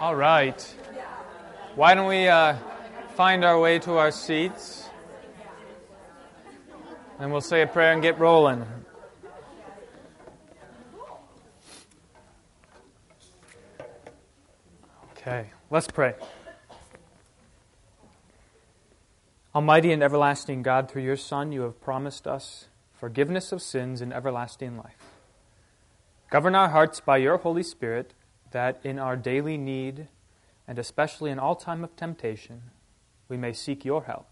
[0.00, 0.58] All right.
[1.74, 2.56] Why don't we uh,
[3.16, 4.88] find our way to our seats?
[7.18, 8.64] And we'll say a prayer and get rolling.
[15.18, 16.14] Okay, let's pray.
[19.54, 24.14] Almighty and everlasting God, through your Son, you have promised us forgiveness of sins and
[24.14, 25.10] everlasting life.
[26.30, 28.14] Govern our hearts by your Holy Spirit,
[28.50, 30.08] that in our daily need,
[30.66, 32.62] and especially in all time of temptation,
[33.28, 34.28] we may seek your help,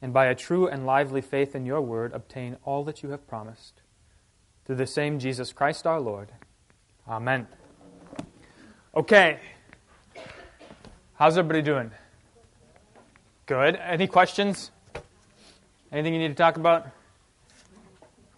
[0.00, 3.26] and by a true and lively faith in your word, obtain all that you have
[3.26, 3.82] promised.
[4.64, 6.30] Through the same Jesus Christ our Lord.
[7.08, 7.46] Amen.
[8.94, 9.38] Okay.
[11.14, 11.90] How's everybody doing?
[13.46, 13.76] Good.
[13.76, 14.70] Any questions?
[15.92, 16.88] Anything you need to talk about?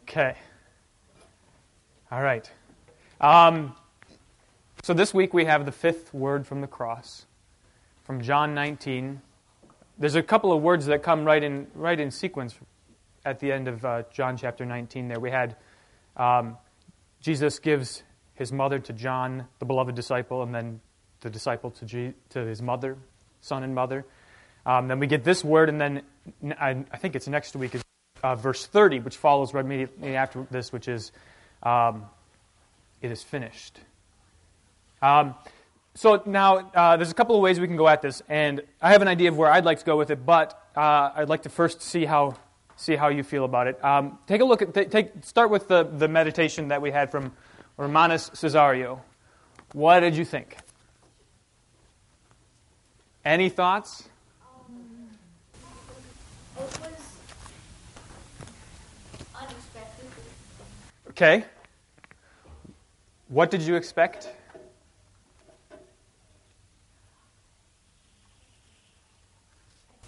[0.03, 0.34] Okay.
[2.11, 2.51] All right.
[3.20, 3.75] Um,
[4.87, 7.27] so this week we have the fifth word from the cross,
[8.05, 9.21] from John 19.
[9.98, 12.55] There's a couple of words that come right in right in sequence
[13.25, 15.09] at the end of uh, John chapter 19.
[15.09, 15.56] There we had
[16.17, 16.56] um,
[17.20, 20.81] Jesus gives his mother to John, the beloved disciple, and then
[21.21, 22.97] the disciple to, G- to his mother,
[23.41, 24.06] son and mother.
[24.65, 26.03] Um, then we get this word, and then
[26.61, 27.83] I, I think it's next week, is
[28.23, 31.11] uh, verse 30, which follows right immediately after this, which is,
[31.65, 32.05] um,
[33.03, 33.81] it is finished.
[35.02, 35.34] Um,
[35.94, 38.91] so now uh, there's a couple of ways we can go at this, and I
[38.92, 41.42] have an idea of where I'd like to go with it, but uh, I'd like
[41.42, 42.36] to first see how
[42.78, 43.83] see how you feel about it.
[43.83, 47.11] Um, take a look at th- take start with the the meditation that we had
[47.11, 47.33] from
[47.78, 49.00] Romanus Cessario.
[49.72, 50.56] What did you think?
[53.25, 54.08] Any thoughts?
[61.10, 61.44] Okay.
[63.28, 64.28] What did you expect?
[65.72, 65.77] I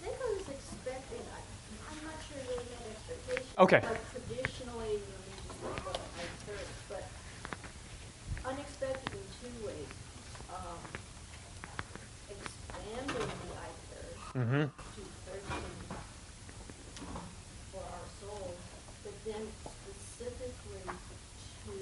[0.03, 3.48] think I was expecting, I- I'm not sure really had expectations.
[3.59, 3.81] Okay.
[3.83, 7.03] But traditionally, you know, we just think about high church, but
[8.47, 9.91] unexpected in two ways.
[10.55, 10.79] Um,
[12.31, 14.65] expanding the I church Mm-hmm.
[14.71, 15.75] to thirteen
[17.75, 18.57] for our souls,
[19.03, 20.87] but then specifically
[21.67, 21.75] to,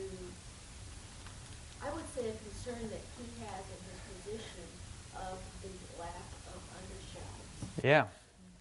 [1.85, 4.65] I would say a concern that he has in his position
[5.21, 5.69] of the
[6.01, 6.25] lack
[6.57, 6.99] of under
[7.87, 8.05] Yeah.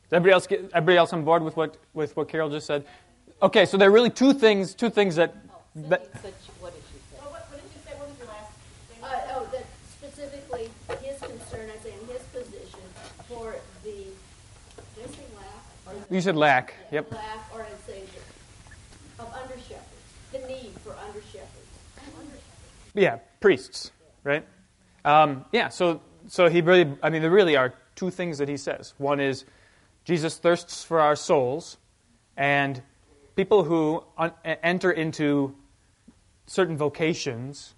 [0.09, 2.85] Does everybody else get everybody else on board with what with what Carol just said?
[3.41, 5.33] Okay, so there are really two things two things that,
[5.75, 7.19] that Such, what did she say?
[7.21, 7.97] Well, what, what did you say?
[7.97, 8.51] What was your last
[8.87, 9.03] thing?
[9.03, 10.69] Uh, oh, that specifically
[11.01, 12.79] his concern, I say in his position,
[13.27, 14.05] for the,
[14.95, 16.07] did I say lack?
[16.09, 16.75] Or you said lack.
[16.91, 17.11] Yep.
[17.11, 19.85] Lack, or I'd say the, of under shepherds,
[20.31, 21.49] the need for under shepherds.
[21.97, 22.93] Under shepherds.
[22.93, 23.91] Yeah, priests,
[24.23, 24.45] right?
[25.03, 28.57] Um, yeah, so so he really, I mean, there really are two things that he
[28.57, 28.93] says.
[28.97, 29.45] One is
[30.05, 31.77] Jesus thirsts for our souls,
[32.37, 32.81] and
[33.35, 35.55] people who un- enter into
[36.47, 37.73] certain vocations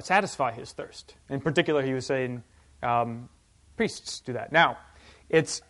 [0.00, 1.14] satisfy his thirst.
[1.30, 2.42] In particular, he was saying
[2.82, 3.28] um,
[3.76, 4.52] priests do that.
[4.52, 4.78] Now,
[5.28, 5.62] it's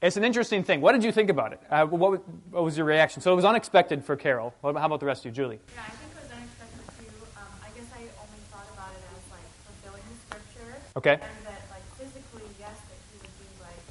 [0.00, 0.80] it's an interesting thing.
[0.80, 1.60] What did you think about it?
[1.68, 3.20] Uh, what, what was your reaction?
[3.20, 4.54] So it was unexpected for Carol.
[4.60, 5.58] What, how about the rest of you, Julie?
[5.74, 7.10] Yeah, I think it was unexpected too.
[7.34, 10.70] Um, I guess I only thought about it as like fulfilling the scripture.
[10.94, 11.18] Okay.
[11.18, 13.82] And that like physically, yes, that he would be like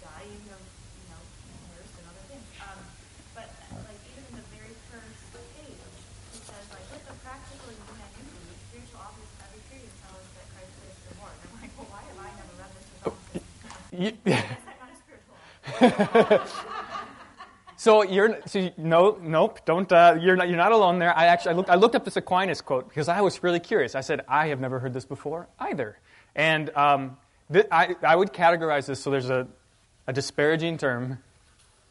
[0.00, 1.20] dying of you know
[1.76, 2.48] thirst and other things.
[2.64, 2.80] Um,
[3.36, 3.48] but
[3.84, 5.28] like even in the very first
[5.60, 8.32] page, he says like with the practical humanity,
[8.72, 11.28] spiritual office of every creature tell us that Christ lives for more.
[11.36, 12.88] And I'm like, well, why have I never read this?
[13.04, 13.12] Or
[17.80, 21.16] So you're so no nope don't uh, you're not you're not alone there.
[21.16, 23.94] I actually I looked I looked up this Aquinas quote because I was really curious.
[23.94, 25.98] I said I have never heard this before either,
[26.36, 27.16] and um,
[27.50, 29.48] th- I I would categorize this so there's a
[30.06, 31.20] a disparaging term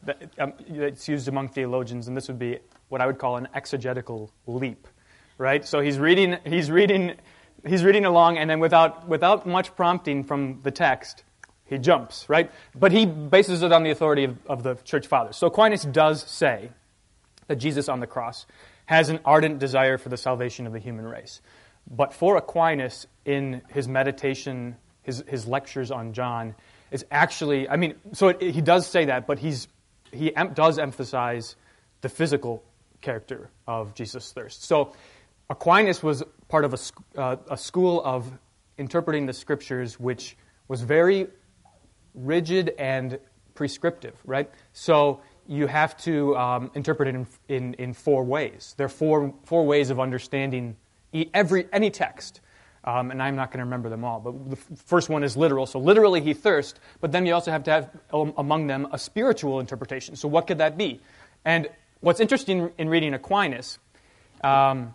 [0.03, 2.59] that um, that's used among theologians, and this would be
[2.89, 4.87] what I would call an exegetical leap,
[5.39, 5.65] right?
[5.65, 7.15] So he's reading he's reading
[7.65, 11.23] he's reading along, and then without without much prompting from the text,
[11.69, 12.51] he jumps, right?
[12.75, 15.37] But he bases it on the authority of, of the church fathers.
[15.37, 16.71] So Aquinas does say
[17.47, 18.45] that Jesus on the cross
[18.85, 21.41] has an ardent desire for the salvation of the human race.
[21.89, 26.55] But for Aquinas, in his meditation, his, his lectures on John,
[26.91, 29.67] is actually, I mean, so it, he does say that, but he's,
[30.11, 31.55] he em- does emphasize
[32.01, 32.63] the physical
[33.01, 34.63] character of Jesus' thirst.
[34.63, 34.93] So
[35.49, 38.31] Aquinas was part of a, uh, a school of
[38.77, 40.35] interpreting the scriptures which
[40.67, 41.27] was very
[42.19, 43.19] rigid and
[43.55, 44.49] prescriptive, right?
[44.73, 48.75] So you have to um, interpret it in, in, in four ways.
[48.77, 50.75] There are four, four ways of understanding
[51.33, 52.41] every, any text.
[52.83, 55.65] Um, and I'm not going to remember them all, but the first one is literal.
[55.65, 58.97] So, literally, he thirst, but then you also have to have um, among them a
[58.97, 60.15] spiritual interpretation.
[60.15, 61.01] So, what could that be?
[61.43, 61.67] And
[61.99, 63.79] what's interesting in reading Aquinas
[64.43, 64.93] um,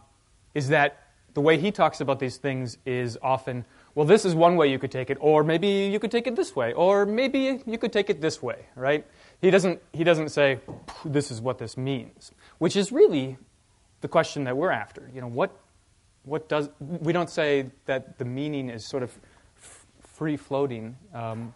[0.55, 4.57] is that the way he talks about these things is often, well, this is one
[4.57, 7.61] way you could take it, or maybe you could take it this way, or maybe
[7.65, 9.07] you could take it this way, right?
[9.41, 10.59] He doesn't, he doesn't say,
[11.05, 13.37] this is what this means, which is really
[14.01, 15.09] the question that we're after.
[15.15, 15.57] You know, what,
[16.25, 19.17] what does, we don't say that the meaning is sort of
[20.01, 21.55] free floating, um,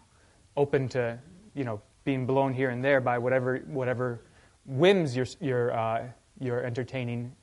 [0.55, 1.19] open to,
[1.55, 4.21] you know, being blown here and there by whatever, whatever
[4.65, 6.05] whims you're, you're, uh,
[6.39, 7.33] you're entertaining.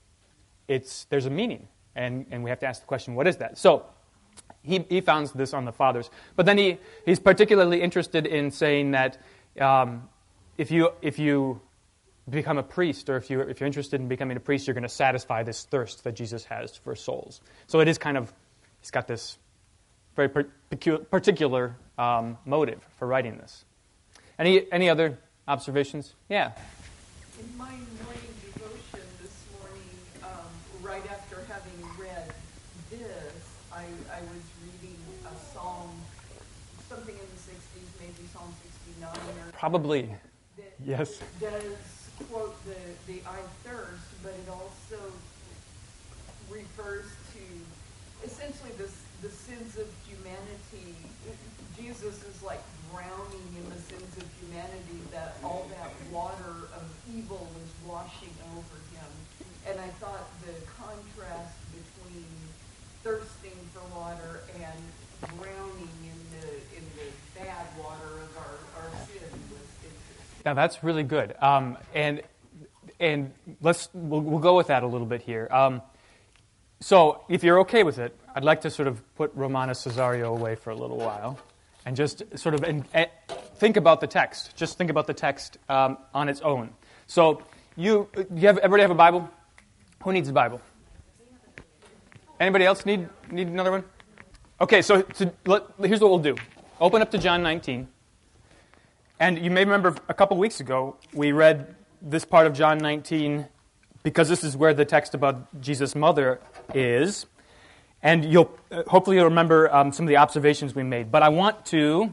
[0.68, 3.58] It's, there's a meaning and, and we have to ask the question, what is that?
[3.58, 3.84] So
[4.66, 6.10] he, he founds this on the fathers.
[6.34, 9.18] But then he, he's particularly interested in saying that
[9.60, 10.08] um,
[10.58, 11.60] if, you, if you
[12.28, 14.82] become a priest, or if, you, if you're interested in becoming a priest, you're going
[14.82, 17.40] to satisfy this thirst that Jesus has for souls.
[17.66, 18.32] So it is kind of,
[18.80, 19.38] he's got this
[20.16, 23.64] very particular um, motive for writing this.
[24.38, 26.14] Any, any other observations?
[26.28, 26.52] Yeah.
[27.38, 29.88] In my morning devotion this morning,
[30.24, 30.50] um,
[30.82, 32.32] right after having read
[32.90, 33.32] this,
[33.72, 35.90] I, I was reading a psalm,
[36.88, 39.08] something in the 60s, maybe Psalm 69.
[39.08, 40.14] Or Probably.
[40.56, 41.20] That yes.
[41.40, 41.62] Does
[42.30, 42.76] quote the,
[43.12, 45.00] the I thirst, but it also
[46.50, 47.04] refers
[47.34, 47.44] to
[48.24, 48.88] essentially the,
[49.22, 50.96] the sins of humanity.
[51.76, 52.60] Jesus is like
[52.92, 58.76] drowning in the sins of humanity, that all that water of evil was washing over
[58.92, 59.10] him.
[59.68, 62.28] And I thought the contrast between
[63.02, 64.80] thirsting for water and
[65.38, 70.35] drowning in the, in the bad water of our, our sin was interesting.
[70.46, 71.34] Now that's really good.
[71.42, 72.22] Um, and
[73.00, 75.48] and let's we'll, we'll, go with that a little bit here.
[75.50, 75.82] Um,
[76.78, 80.54] so if you're okay with it, I'd like to sort of put Romana Cessario away
[80.54, 81.36] for a little while
[81.84, 83.06] and just sort of in, uh,
[83.56, 84.54] think about the text.
[84.54, 86.70] Just think about the text um, on its own.
[87.08, 87.42] So
[87.76, 89.28] you, you have everybody have a Bible?
[90.04, 90.60] Who needs a Bible?
[92.38, 93.84] Anybody else need need another one?
[94.60, 95.04] Okay, so
[95.44, 96.36] let, here's what we'll do.
[96.80, 97.88] Open up to John 19.
[99.18, 103.46] And you may remember a couple weeks ago, we read this part of John 19
[104.02, 106.40] because this is where the text about Jesus' mother
[106.74, 107.26] is.
[108.02, 111.10] And you'll uh, hopefully you'll remember um, some of the observations we made.
[111.10, 112.12] But I want to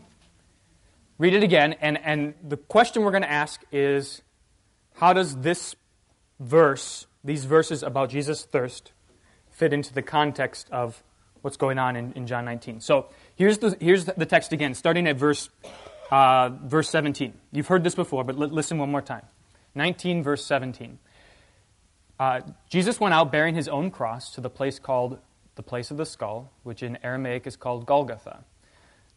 [1.18, 1.74] read it again.
[1.74, 4.22] And, and the question we're going to ask is
[4.96, 5.76] how does this
[6.40, 8.94] verse, these verses about Jesus' thirst,
[9.52, 11.04] fit into the context of
[11.42, 12.80] what's going on in, in John 19?
[12.80, 15.50] So here's the, here's the text again, starting at verse,
[16.13, 17.33] uh, verse 17.
[17.51, 19.25] You've heard this before, but l- listen one more time.
[19.74, 21.00] 19, verse 17.
[22.19, 25.18] Uh, Jesus went out bearing his own cross to the place called
[25.56, 28.44] the place of the skull, which in Aramaic is called Golgotha.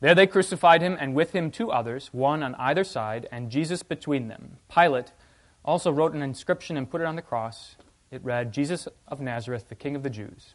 [0.01, 3.83] There they crucified him, and with him two others, one on either side, and Jesus
[3.83, 4.57] between them.
[4.75, 5.13] Pilate
[5.67, 7.77] also wrote an inscription and put it on the cross.
[8.11, 10.55] It read, Jesus of Nazareth, the King of the Jews.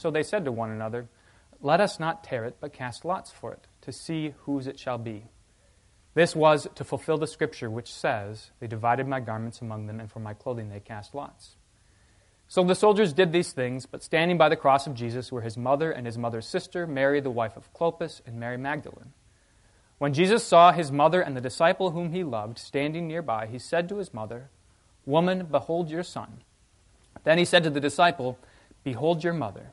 [0.00, 1.08] So they said to one another,
[1.60, 4.96] Let us not tear it, but cast lots for it, to see whose it shall
[4.96, 5.24] be.
[6.14, 10.10] This was to fulfill the scripture which says, They divided my garments among them, and
[10.10, 11.56] for my clothing they cast lots.
[12.48, 15.58] So the soldiers did these things, but standing by the cross of Jesus were his
[15.58, 19.12] mother and his mother's sister, Mary, the wife of Clopas, and Mary Magdalene.
[19.98, 23.86] When Jesus saw his mother and the disciple whom he loved standing nearby, he said
[23.90, 24.48] to his mother,
[25.04, 26.40] Woman, behold your son.
[27.22, 28.38] Then he said to the disciple,
[28.82, 29.72] Behold your mother.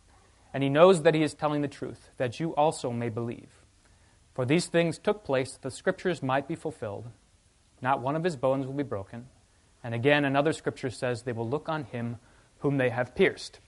[0.53, 3.49] and he knows that he is telling the truth, that you also may believe.
[4.33, 7.05] For these things took place that the scriptures might be fulfilled.
[7.81, 9.27] Not one of his bones will be broken.
[9.83, 12.17] And again, another scripture says they will look on him
[12.59, 13.59] whom they have pierced.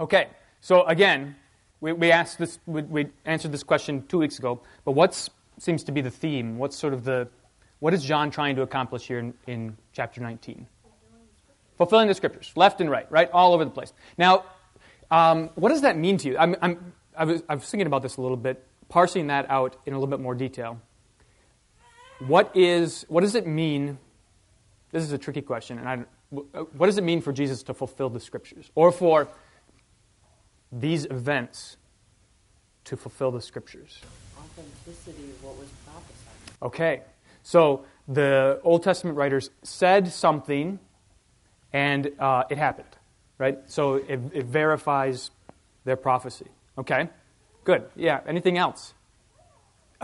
[0.00, 0.28] Okay,
[0.60, 1.36] so again,
[1.80, 5.28] we, we asked this, we, we answered this question two weeks ago, but what
[5.58, 6.58] seems to be the theme?
[6.58, 7.28] What's sort of the,
[7.80, 10.66] what is John trying to accomplish here in, in chapter 19?
[11.76, 13.92] Fulfilling the scriptures, left and right, right, all over the place.
[14.16, 14.44] Now,
[15.14, 16.38] um, what does that mean to you?
[16.38, 19.76] I'm, I'm, I, was, I was thinking about this a little bit, parsing that out
[19.86, 20.80] in a little bit more detail.
[22.18, 23.98] What is, what does it mean?
[24.90, 25.96] This is a tricky question, and I,
[26.30, 29.28] what does it mean for Jesus to fulfill the scriptures, or for
[30.72, 31.76] these events
[32.84, 34.00] to fulfill the scriptures?
[34.36, 36.62] Authenticity of what was prophesied.
[36.62, 37.02] Okay,
[37.42, 40.78] so the Old Testament writers said something,
[41.72, 42.96] and uh, it happened,
[43.38, 43.58] right?
[43.66, 45.30] So it, it verifies
[45.84, 46.46] their prophecy.
[46.78, 47.08] Okay,
[47.64, 47.84] good.
[47.96, 48.20] Yeah.
[48.26, 48.94] Anything else?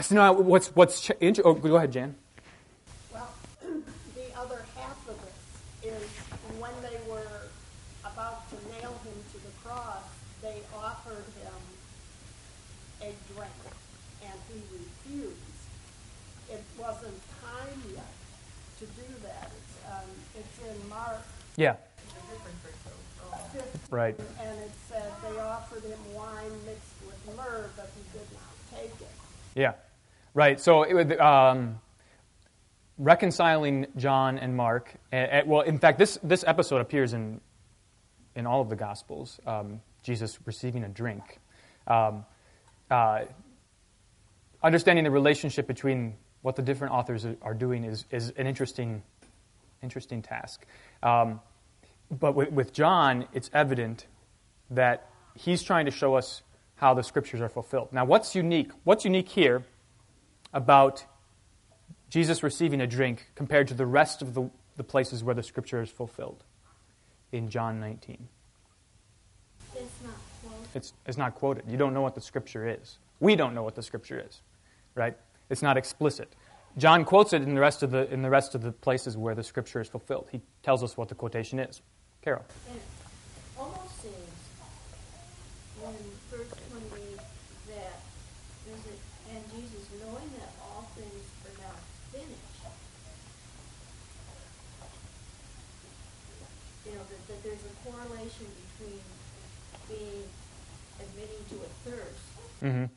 [0.00, 1.12] So now, what's what's ch-
[1.44, 2.14] oh, go ahead, Jan.
[3.12, 3.28] Well,
[3.62, 6.08] the other half of this is
[6.58, 7.42] when they were
[8.04, 10.02] about to nail him to the cross,
[10.42, 11.52] they offered him
[13.02, 13.52] a drink,
[14.22, 15.36] and he refused.
[16.50, 18.14] It wasn't time yet
[18.78, 19.50] to do that.
[19.52, 21.20] It's, um, it's in Mark
[21.56, 21.76] Yeah.
[23.90, 24.18] Right.
[24.40, 29.00] And it said they offered him wine mixed with myrrh, but he did not take
[29.00, 29.08] it.
[29.54, 29.72] Yeah.
[30.32, 30.60] Right.
[30.60, 31.80] So, it would, um,
[32.98, 34.94] reconciling John and Mark.
[35.10, 37.40] And, and- well, in fact, this this episode appears in
[38.36, 39.40] in all of the Gospels.
[39.46, 41.40] Um, Jesus receiving a drink.
[41.86, 42.24] Um,
[42.90, 43.24] uh,
[44.62, 49.02] understanding the relationship between what the different authors are- are doing is is an interesting
[49.82, 50.64] interesting task.
[51.02, 51.40] Um,
[52.10, 54.06] but with, with John, it's evident
[54.70, 56.42] that he's trying to show us
[56.76, 57.92] how the scriptures are fulfilled.
[57.92, 58.70] Now, what's unique?
[58.84, 59.64] What's unique here
[60.52, 61.04] about
[62.08, 65.82] Jesus receiving a drink compared to the rest of the, the places where the scripture
[65.82, 66.42] is fulfilled
[67.32, 68.28] in John 19?
[69.74, 70.68] It's not quoted.
[70.74, 71.64] It's, it's not quoted.
[71.68, 72.98] You don't know what the scripture is.
[73.20, 74.40] We don't know what the scripture is,
[74.94, 75.16] right?
[75.50, 76.34] It's not explicit.
[76.78, 79.34] John quotes it in the rest of the, in the, rest of the places where
[79.34, 80.28] the scripture is fulfilled.
[80.32, 81.82] He tells us what the quotation is.
[82.22, 82.44] Carol.
[82.68, 82.82] And it
[83.58, 84.40] almost seems
[85.80, 85.96] in
[86.30, 86.52] verse
[86.92, 87.96] 28 that
[88.66, 88.96] there's a,
[89.32, 91.76] and Jesus, knowing that all things are now
[92.12, 92.60] finished,
[96.84, 98.46] you know, that, that there's a correlation
[98.76, 99.00] between
[99.88, 100.24] being,
[101.00, 102.26] admitting to a thirst
[102.60, 102.92] Mm-hmm.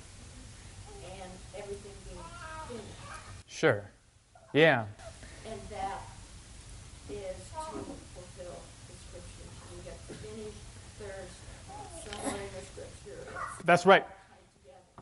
[1.08, 2.20] and everything being
[2.68, 3.48] finished.
[3.48, 3.86] Sure.
[4.52, 4.84] Yeah.
[5.48, 6.02] And that
[7.10, 7.80] is to
[8.12, 9.56] fulfill the scriptures.
[9.72, 10.60] You get finished
[11.00, 11.40] thirst
[12.04, 13.24] somewhere in the scripture.
[13.24, 14.06] It's That's right.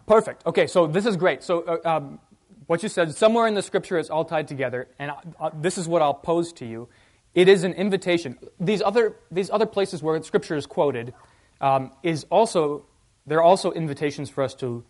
[0.07, 0.45] Perfect.
[0.45, 1.43] Okay, so this is great.
[1.43, 2.19] So, uh, um,
[2.67, 5.87] what you said, somewhere in the scripture, it's all tied together, and uh, this is
[5.87, 6.87] what I'll pose to you.
[7.33, 8.37] It is an invitation.
[8.59, 11.13] These other, these other places where scripture is quoted
[11.59, 12.85] um, is also,
[13.25, 14.83] they're also invitations for us to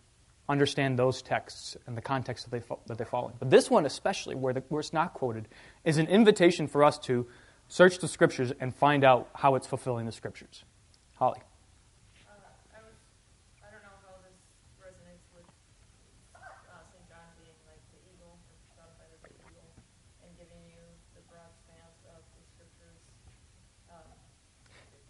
[0.48, 3.34] understand those texts and the context that they, fo- that they fall in.
[3.38, 5.48] But this one, especially, where, the, where it's not quoted,
[5.84, 7.26] is an invitation for us to
[7.68, 10.64] search the scriptures and find out how it's fulfilling the scriptures.
[11.14, 11.40] Holly.
[12.26, 12.36] Uh,
[12.74, 12.98] I was,
[13.64, 14.36] I don't know how this
[14.76, 15.46] resonates with
[16.36, 17.00] uh, St.
[17.08, 19.68] John being like the eagle, or personified as the eagle,
[20.20, 20.82] and giving you
[21.16, 23.00] the broad stance of the scriptures.
[23.88, 24.04] Um,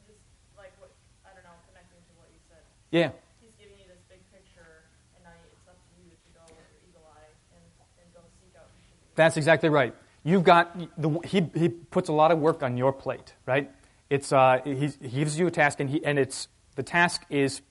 [0.07, 0.23] just
[0.54, 0.95] like what,
[1.26, 2.62] I don't know, connecting to what you said.
[2.92, 3.11] Yeah.
[3.40, 4.84] He's giving you this big picture,
[5.16, 7.25] and now it's up to you to go with your eagle eye
[7.56, 7.64] and,
[7.99, 9.16] and go seek out each of these.
[9.16, 9.94] That's exactly right.
[10.25, 13.70] You've got the, he, he puts a lot of work on your plate, right?
[14.11, 17.62] It's uh, he, he gives you a task, and he and it's the task is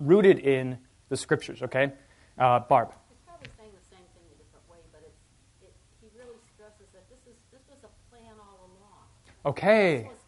[0.00, 0.78] rooted in
[1.10, 1.62] the scriptures.
[1.62, 1.92] Okay,
[2.38, 2.94] uh, Barb.
[10.08, 10.20] He's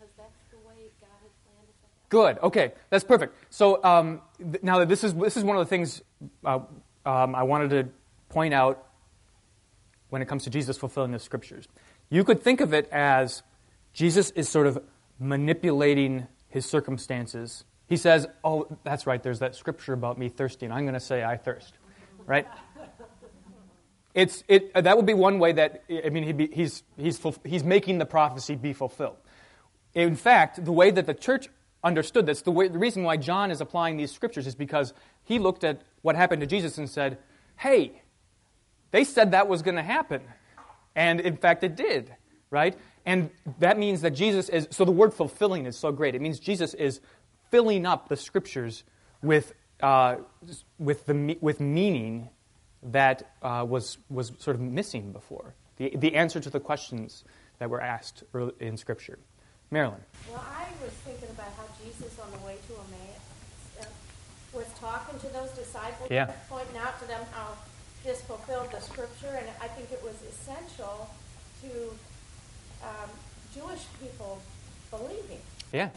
[0.00, 2.38] because that's the way God had planned it good.
[2.42, 3.36] Okay, that's perfect.
[3.50, 6.02] So um, th- now this is this is one of the things
[6.44, 6.60] uh,
[7.04, 7.88] um, I wanted to
[8.28, 8.86] point out
[10.08, 11.68] when it comes to Jesus fulfilling the scriptures.
[12.08, 13.42] You could think of it as
[13.92, 14.82] Jesus is sort of
[15.18, 17.64] manipulating his circumstances.
[17.86, 20.72] He says, Oh, that's right, there's that scripture about me thirsting.
[20.72, 21.74] I'm going to say, I thirst.
[22.26, 22.46] Right?
[24.12, 27.98] It's, it, that would be one way that, I mean, be, he's, he's, he's making
[27.98, 29.16] the prophecy be fulfilled.
[29.94, 31.48] In fact, the way that the church
[31.82, 32.42] understood this.
[32.42, 34.92] The, way, the reason why John is applying these scriptures is because
[35.24, 37.18] he looked at what happened to Jesus and said,
[37.56, 38.02] hey,
[38.90, 40.22] they said that was going to happen.
[40.94, 42.14] And in fact, it did,
[42.50, 42.76] right?
[43.06, 46.14] And that means that Jesus is, so the word fulfilling is so great.
[46.14, 47.00] It means Jesus is
[47.50, 48.84] filling up the scriptures
[49.22, 50.16] with, uh,
[50.78, 52.28] with, the, with meaning
[52.82, 55.54] that uh, was, was sort of missing before.
[55.76, 57.24] The, the answer to the questions
[57.58, 58.24] that were asked
[58.58, 59.18] in Scripture.
[59.70, 60.00] Marilyn.
[60.28, 63.84] Well, I was thinking about how Jesus on the way to Emmaus uh,
[64.52, 66.32] was talking to those disciples, yeah.
[66.48, 67.56] pointing out to them how
[68.04, 71.08] this fulfilled the Scripture, and I think it was essential
[71.62, 71.90] to
[72.82, 73.10] um,
[73.54, 74.40] Jewish people
[74.90, 75.40] believing.
[75.72, 75.90] Yeah.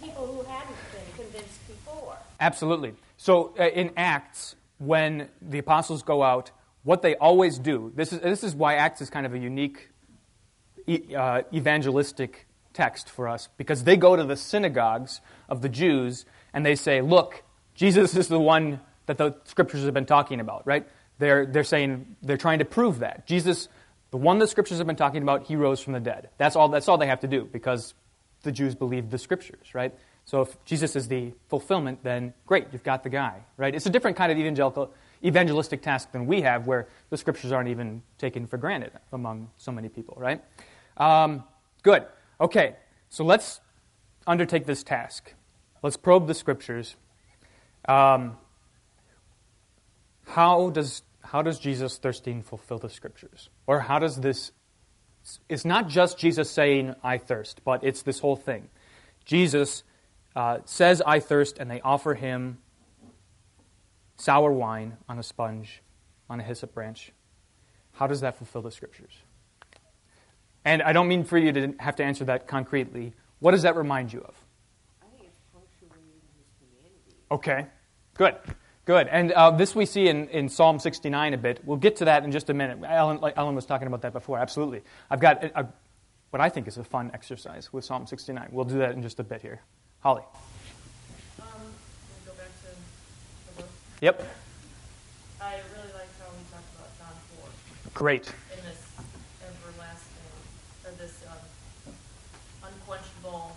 [0.00, 2.16] People who hadn't been convinced before.
[2.38, 2.94] Absolutely.
[3.16, 6.52] So uh, in Acts, when the apostles go out,
[6.84, 9.88] what they always do, this is, this is why Acts is kind of a unique
[11.16, 16.64] uh, evangelistic text for us, because they go to the synagogues of the Jews and
[16.64, 17.42] they say, look,
[17.74, 20.86] Jesus is the one that the scriptures have been talking about, right?
[21.18, 23.26] They're, they're saying, they're trying to prove that.
[23.26, 23.68] Jesus,
[24.10, 26.28] the one the scriptures have been talking about, he rose from the dead.
[26.38, 27.94] That's all, that's all they have to do because
[28.42, 29.94] the Jews believed the scriptures, right?
[30.24, 33.74] So if Jesus is the fulfillment, then great, you've got the guy, right?
[33.74, 34.92] It's a different kind of evangelical,
[35.24, 39.72] evangelistic task than we have, where the scriptures aren't even taken for granted among so
[39.72, 40.42] many people, right?
[40.98, 41.44] Um,
[41.82, 42.04] good.
[42.40, 42.76] Okay,
[43.08, 43.60] so let's
[44.26, 45.34] undertake this task.
[45.82, 46.96] Let's probe the scriptures.
[47.88, 48.36] Um,
[50.26, 53.50] how does how does Jesus thirsting fulfill the scriptures?
[53.66, 54.52] Or how does this
[55.48, 58.68] it's not just Jesus saying, I thirst, but it's this whole thing.
[59.24, 59.82] Jesus
[60.34, 62.58] uh, says, I thirst, and they offer him
[64.16, 65.82] sour wine on a sponge,
[66.30, 67.12] on a hyssop branch.
[67.92, 69.12] How does that fulfill the scriptures?
[70.68, 73.14] And I don't mean for you to have to answer that concretely.
[73.40, 74.34] What does that remind you of?
[75.00, 76.04] I think it's punctuating
[76.60, 77.16] humanity.
[77.30, 77.66] Okay,
[78.14, 78.36] good.
[78.88, 79.06] Good.
[79.08, 81.60] And uh, this we see in, in Psalm 69 a bit.
[81.62, 82.78] We'll get to that in just a minute.
[82.88, 84.38] Ellen, like Ellen was talking about that before.
[84.38, 84.80] Absolutely.
[85.10, 85.68] I've got a, a,
[86.30, 88.48] what I think is a fun exercise with Psalm 69.
[88.50, 89.60] We'll do that in just a bit here.
[90.00, 90.22] Holly.
[91.38, 91.46] Um,
[92.24, 92.68] go back to
[93.48, 93.70] the book.
[94.00, 94.26] Yep.
[95.42, 97.48] I really liked how he talked about John 4.
[97.92, 98.32] Great.
[98.56, 98.88] In this
[99.44, 100.08] everlasting,
[100.86, 101.92] or this um,
[102.64, 103.54] unquenchable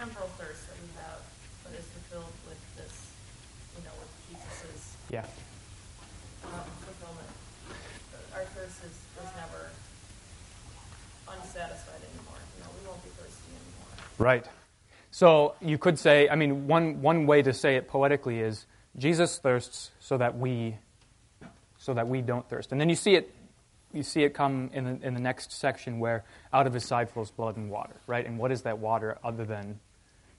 [0.00, 1.20] temporal thirst that we have,
[1.62, 3.12] but is fulfilled with this,
[3.76, 5.26] you know, with Jesus's Yeah.
[6.44, 7.28] um, fulfillment.
[8.34, 9.68] Our thirst is, is never
[11.28, 12.40] unsatisfied anymore.
[12.56, 13.92] You know, we won't be thirsty anymore.
[14.16, 14.46] Right.
[15.10, 18.64] So you could say, I mean, one, one way to say it poetically is
[18.96, 20.76] Jesus thirsts so that we
[21.76, 22.72] so that we don't thirst.
[22.72, 23.34] And then you see it
[23.92, 27.10] you see it come in the, in the next section where out of his side
[27.10, 28.24] flows blood and water, right?
[28.24, 29.80] And what is that water other than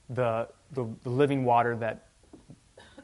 [0.10, 2.08] the, the, the living water that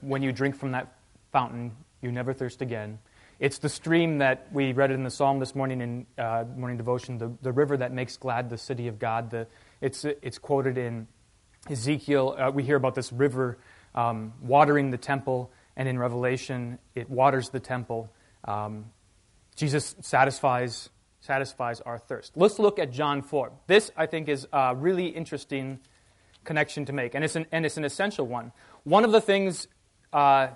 [0.01, 0.93] when you drink from that
[1.31, 2.99] fountain, you never thirst again.
[3.39, 7.17] It's the stream that we read in the psalm this morning in uh, morning devotion,
[7.17, 9.29] the, the river that makes glad the city of God.
[9.29, 9.47] The,
[9.79, 11.07] it's, it's quoted in
[11.69, 13.57] Ezekiel, uh, we hear about this river
[13.93, 18.11] um, watering the temple, and in Revelation, it waters the temple.
[18.45, 18.85] Um,
[19.55, 22.33] Jesus satisfies, satisfies our thirst.
[22.35, 23.51] Let's look at John 4.
[23.67, 25.79] This, I think, is a really interesting
[26.47, 28.51] connection to make, and it's an, and it's an essential one.
[28.83, 29.67] One of the things,
[30.11, 30.47] uh,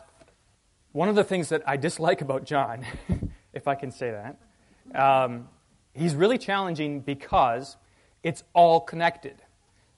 [0.92, 2.86] one of the things that I dislike about John,
[3.54, 5.50] if I can say that, um,
[5.94, 7.78] he's really challenging because
[8.24, 9.36] it's all connected.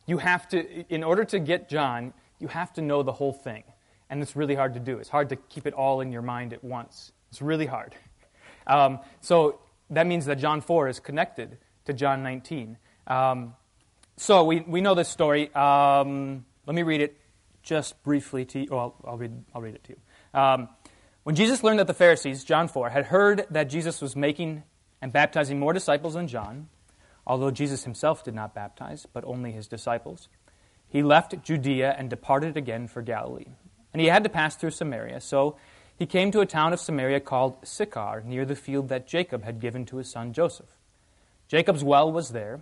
[0.06, 3.64] You have to, in order to get John, you have to know the whole thing.
[4.10, 4.98] And it's really hard to do.
[4.98, 7.14] It's hard to keep it all in your mind at once.
[7.30, 7.96] It's really hard.
[8.68, 12.78] Um, so that means that John 4 is connected to John 19.
[13.08, 13.56] Um,
[14.18, 15.54] so we, we know this story.
[15.54, 17.18] Um, let me read it
[17.62, 18.68] just briefly to you.
[18.72, 20.40] Oh, I'll, I'll, read, I'll read it to you.
[20.40, 20.70] Um,
[21.24, 24.64] when Jesus learned that the Pharisees, John 4, had heard that Jesus was making
[25.02, 26.70] and baptizing more disciples than John,
[27.26, 30.28] although Jesus himself did not baptize, but only his disciples.
[30.88, 33.48] He left Judea and departed again for Galilee.
[33.94, 35.56] And he had to pass through Samaria, so
[35.98, 39.60] he came to a town of Samaria called Sychar, near the field that Jacob had
[39.60, 40.78] given to his son Joseph.
[41.48, 42.62] Jacob's well was there,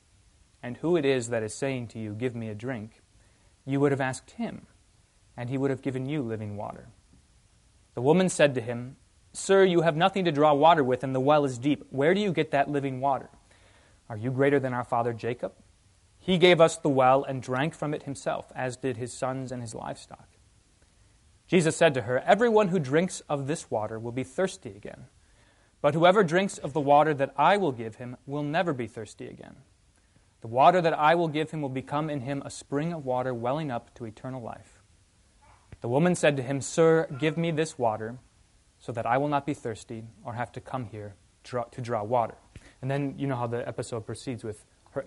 [0.63, 3.01] and who it is that is saying to you, Give me a drink,
[3.65, 4.67] you would have asked him,
[5.37, 6.87] and he would have given you living water.
[7.93, 8.95] The woman said to him,
[9.33, 11.85] Sir, you have nothing to draw water with, and the well is deep.
[11.89, 13.29] Where do you get that living water?
[14.09, 15.53] Are you greater than our father Jacob?
[16.19, 19.61] He gave us the well and drank from it himself, as did his sons and
[19.61, 20.27] his livestock.
[21.47, 25.07] Jesus said to her, Everyone who drinks of this water will be thirsty again.
[25.81, 29.27] But whoever drinks of the water that I will give him will never be thirsty
[29.27, 29.55] again.
[30.41, 33.33] The water that I will give him will become in him a spring of water
[33.33, 34.81] welling up to eternal life.
[35.81, 38.17] The woman said to him, Sir, give me this water
[38.79, 42.35] so that I will not be thirsty or have to come here to draw water.
[42.81, 45.05] And then you know how the episode proceeds with her,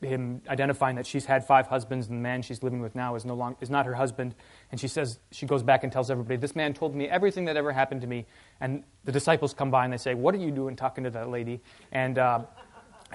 [0.00, 3.24] him identifying that she's had five husbands and the man she's living with now is,
[3.24, 4.34] no long, is not her husband.
[4.70, 7.56] And she says, she goes back and tells everybody, This man told me everything that
[7.56, 8.26] ever happened to me.
[8.60, 11.28] And the disciples come by and they say, What are you doing talking to that
[11.28, 11.60] lady?
[11.92, 12.44] And, uh,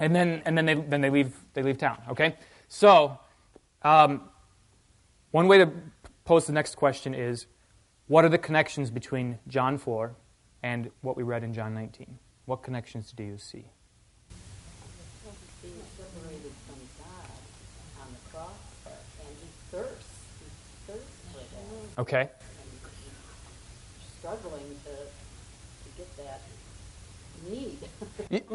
[0.02, 2.34] and then, and then, they, then they, leave, they leave town, okay?
[2.66, 3.20] So,
[3.82, 4.22] um,
[5.30, 5.70] one way to
[6.24, 7.46] pose the next question is
[8.08, 10.16] what are the connections between John 4
[10.64, 12.18] and what we read in John 19?
[12.46, 13.66] What connections do you see?
[15.62, 17.30] being separated from God
[18.02, 18.50] on the cross,
[18.84, 20.18] and he thirsts.
[20.40, 22.00] He thirsts for that.
[22.02, 22.28] Okay.
[24.18, 26.40] Struggling to, to get that
[27.48, 27.78] need.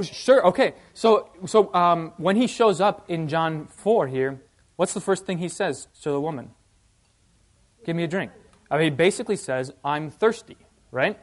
[0.03, 0.45] Sure.
[0.47, 0.73] Okay.
[0.93, 4.41] So, so um, when he shows up in John four here,
[4.75, 6.51] what's the first thing he says to the woman?
[7.85, 8.31] Give me a drink.
[8.69, 10.57] I mean, he basically says, "I'm thirsty."
[10.91, 11.19] Right.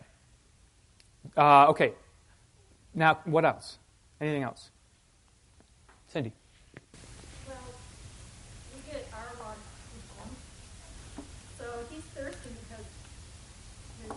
[1.37, 1.93] Uh, okay.
[2.95, 3.79] Now, what else?
[4.21, 4.71] Anything else?
[6.07, 6.33] Cindy.
[7.49, 7.57] Well,
[8.73, 9.59] we get our water
[9.91, 10.37] from home.
[11.59, 12.87] So he's thirsty because
[14.03, 14.11] his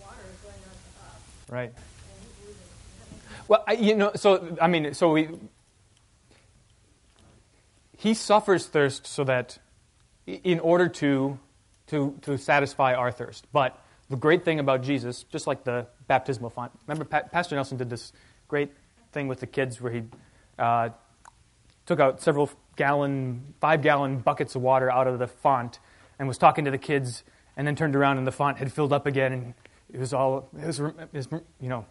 [0.00, 1.20] water is going on to us.
[1.50, 1.72] Right.
[1.74, 3.39] And he's losing it.
[3.50, 5.28] Well, I, you know, so I mean, so we
[7.98, 9.58] he suffers thirst so that
[10.24, 11.36] in order to
[11.88, 13.48] to to satisfy our thirst.
[13.52, 13.76] But
[14.08, 17.90] the great thing about Jesus, just like the baptismal font, remember pa- Pastor Nelson did
[17.90, 18.12] this
[18.46, 18.70] great
[19.10, 20.04] thing with the kids where he
[20.56, 20.90] uh,
[21.86, 25.80] took out several gallon, five gallon buckets of water out of the font
[26.20, 27.24] and was talking to the kids
[27.56, 29.54] and then turned around and the font had filled up again and
[29.92, 31.28] it was all, it was, it was
[31.60, 31.84] you know,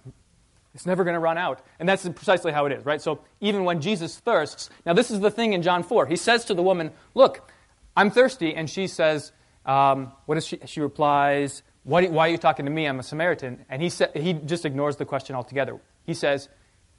[0.73, 1.65] it's never going to run out.
[1.79, 3.01] And that's precisely how it is, right?
[3.01, 6.05] So even when Jesus thirsts, now this is the thing in John 4.
[6.05, 7.51] He says to the woman, Look,
[7.95, 8.55] I'm thirsty.
[8.55, 9.32] And she says,
[9.65, 10.60] um, What is she?
[10.65, 12.86] She replies, why, why are you talking to me?
[12.86, 13.65] I'm a Samaritan.
[13.69, 15.79] And he, sa- he just ignores the question altogether.
[16.05, 16.49] He says,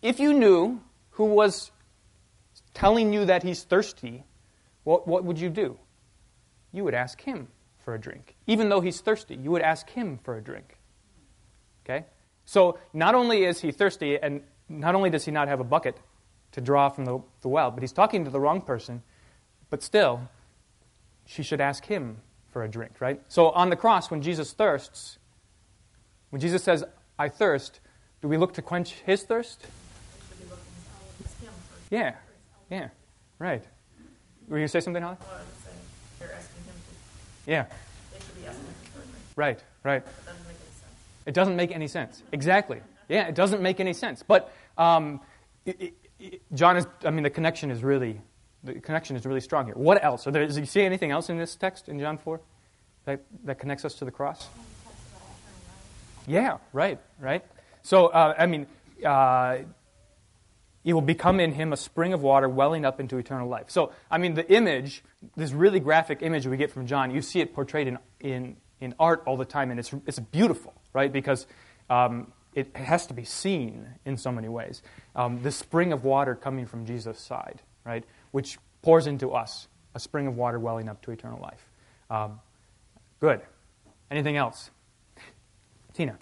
[0.02, 0.80] If you knew
[1.10, 1.70] who was
[2.74, 4.24] telling you that he's thirsty,
[4.84, 5.78] what, what would you do?
[6.72, 8.36] You would ask him for a drink.
[8.46, 10.78] Even though he's thirsty, you would ask him for a drink.
[11.84, 12.06] Okay?
[12.50, 15.96] So not only is he thirsty, and not only does he not have a bucket
[16.50, 19.04] to draw from the, the well, but he's talking to the wrong person,
[19.70, 20.28] but still,
[21.26, 22.16] she should ask him
[22.50, 23.22] for a drink, right?
[23.28, 25.18] So on the cross, when Jesus thirsts,
[26.30, 26.82] when Jesus says,
[27.20, 27.78] I thirst,
[28.20, 29.64] do we look to quench his thirst?
[31.88, 32.16] Yeah,
[32.68, 32.88] yeah,
[33.38, 33.62] right.
[34.48, 35.18] Were you going to say something, Holly?
[35.20, 35.70] Well, I would say
[36.18, 36.74] they're asking him
[37.44, 37.66] to, Yeah,
[38.12, 40.02] they should be asking him for a right, right.
[41.26, 42.22] It doesn't make any sense.
[42.32, 42.80] Exactly.
[43.08, 44.22] Yeah, it doesn't make any sense.
[44.26, 45.20] But um,
[45.66, 48.20] it, it, John is, I mean, the connection is really,
[48.62, 49.74] the connection is really strong here.
[49.74, 50.24] What else?
[50.24, 52.40] There, do you see anything else in this text in John 4
[53.04, 54.48] that, that connects us to the cross?
[56.26, 57.44] Yeah, right, right.
[57.82, 58.66] So, uh, I mean,
[59.04, 59.58] uh,
[60.84, 63.66] it will become in him a spring of water welling up into eternal life.
[63.68, 65.02] So, I mean, the image,
[65.36, 68.94] this really graphic image we get from John, you see it portrayed in, in, in
[68.98, 71.12] art all the time, and it's, it's beautiful, right?
[71.12, 71.46] Because
[71.88, 74.82] um, it has to be seen in so many ways.
[75.14, 78.04] Um, the spring of water coming from Jesus' side, right?
[78.32, 81.68] Which pours into us, a spring of water welling up to eternal life.
[82.10, 82.40] Um,
[83.20, 83.40] good.
[84.10, 84.70] Anything else?
[85.92, 86.16] Tina.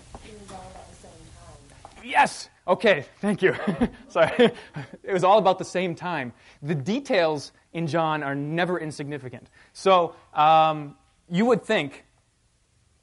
[2.04, 2.48] Yes.
[2.66, 3.06] Okay.
[3.20, 3.54] Thank you.
[4.08, 4.32] Sorry.
[5.02, 6.32] it was all about the same time.
[6.62, 9.48] The details in John are never insignificant.
[9.72, 10.96] So um,
[11.30, 12.04] you would think,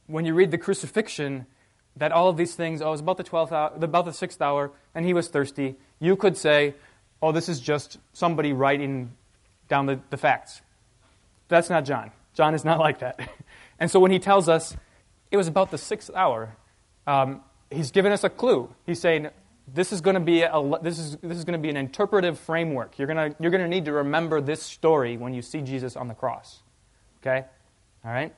[0.08, 1.48] when you read the crucifixion,
[1.98, 4.42] that all of these things, oh, it was about the twelfth hour, about the sixth
[4.42, 5.76] hour, and he was thirsty.
[6.00, 6.76] You could say,
[7.22, 9.12] oh, this is just somebody writing
[9.68, 10.62] down the, the facts.
[11.48, 12.12] That's not John.
[12.34, 13.20] John is not like that.
[13.78, 14.74] And so when he tells us
[15.32, 16.56] it was about the sixth hour,
[17.06, 18.74] um, he's given us a clue.
[18.86, 19.30] He's saying
[19.68, 22.40] this is going to be a, this is this is going to be an interpretive
[22.40, 22.98] framework.
[22.98, 25.96] You're going to you're going to need to remember this story when you see Jesus
[25.96, 26.62] on the cross.
[27.22, 27.46] Okay,
[28.04, 28.34] all right.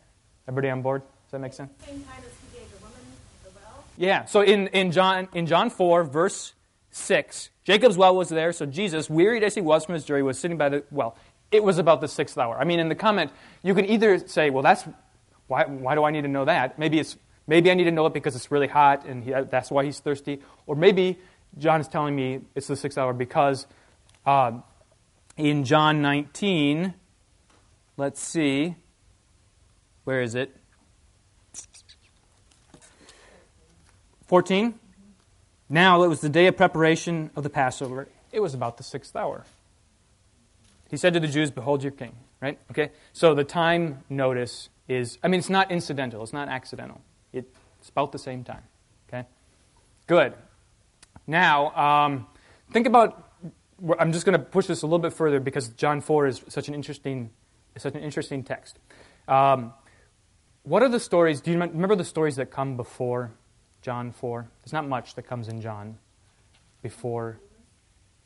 [0.48, 1.02] Everybody on board?
[1.02, 1.72] Does that make sense?
[1.86, 3.02] Same time as he gave the woman
[3.44, 3.84] the well.
[3.98, 4.26] Yeah.
[4.26, 6.54] So in, in John in John four verse
[6.92, 8.54] six, Jacob's well was there.
[8.54, 11.18] So Jesus, wearied as he was from his journey, was sitting by the well.
[11.52, 12.58] It was about the sixth hour.
[12.60, 13.32] I mean, in the comment,
[13.64, 14.84] you can either say, well, that's
[15.48, 16.78] Why, why do I need to know that?
[16.78, 17.16] Maybe, it's,
[17.48, 20.02] maybe I need to know it because it's really hot and he, that's why he's
[20.02, 20.42] thirsty.
[20.66, 21.18] Or maybe
[21.58, 23.66] John is telling me it's the sixth hour because
[24.26, 24.60] uh,
[25.38, 26.94] in John 19,
[27.96, 28.76] let's see,
[30.04, 30.54] where is it?
[34.28, 34.80] 14.
[35.70, 38.08] Now it was the day of preparation of the Passover.
[38.32, 39.46] It was about the sixth hour.
[40.90, 42.16] He said to the Jews, Behold your king.
[42.42, 42.60] Right?
[42.70, 42.92] Okay?
[43.14, 47.02] So the time notice is, I mean, it's not incidental, it's not accidental.
[47.34, 48.64] It's about the same time.
[49.08, 49.26] Okay?
[50.08, 50.34] Good.
[51.26, 52.28] Now, um,
[52.72, 53.32] think about,
[54.00, 56.68] I'm just going to push this a little bit further because John 4 is such
[56.68, 57.30] an interesting,
[57.78, 58.80] such an interesting text.
[59.28, 59.74] Um,
[60.64, 61.42] what are the stories?
[61.42, 63.32] Do you remember the stories that come before
[63.82, 64.48] John 4?
[64.64, 65.98] There's not much that comes in John
[66.82, 67.40] before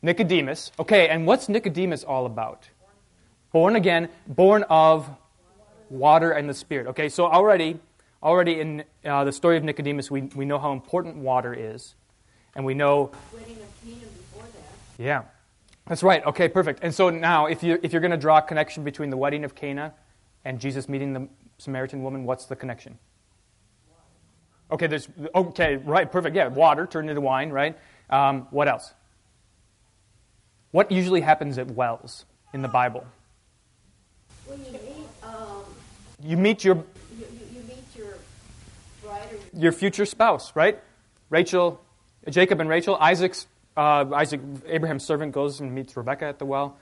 [0.02, 0.72] Nicodemus.
[0.80, 2.70] Okay, and what's Nicodemus all about?
[3.52, 5.10] Born again, born of
[5.90, 6.88] water and the Spirit.
[6.88, 7.80] Okay, so already,
[8.24, 11.96] already in uh, the story of Nicodemus, we, we know how important water is.
[12.56, 13.12] And we know.
[14.98, 15.24] Yeah,
[15.88, 16.26] that's right.
[16.26, 16.80] Okay, perfect.
[16.84, 19.44] And so now, if, you, if you're going to draw a connection between the wedding
[19.44, 19.94] of Cana
[20.44, 22.98] and Jesus meeting the Samaritan woman, what's the connection?
[24.72, 25.08] Okay, there's.
[25.36, 26.36] Okay, right, perfect.
[26.36, 27.78] Yeah, water turned into wine, right?
[28.10, 28.94] Um, what else?
[30.72, 33.06] What usually happens at wells in the Bible?
[34.48, 35.64] Well, you meet, um,
[36.24, 36.84] You meet your you,
[37.20, 38.14] you, you meet your
[39.04, 40.80] bride your your future spouse, right?
[41.30, 41.82] Rachel,
[42.30, 42.96] Jacob and Rachel.
[43.00, 46.78] Isaac's uh, Isaac, Abraham's servant, goes and meets Rebecca at the well.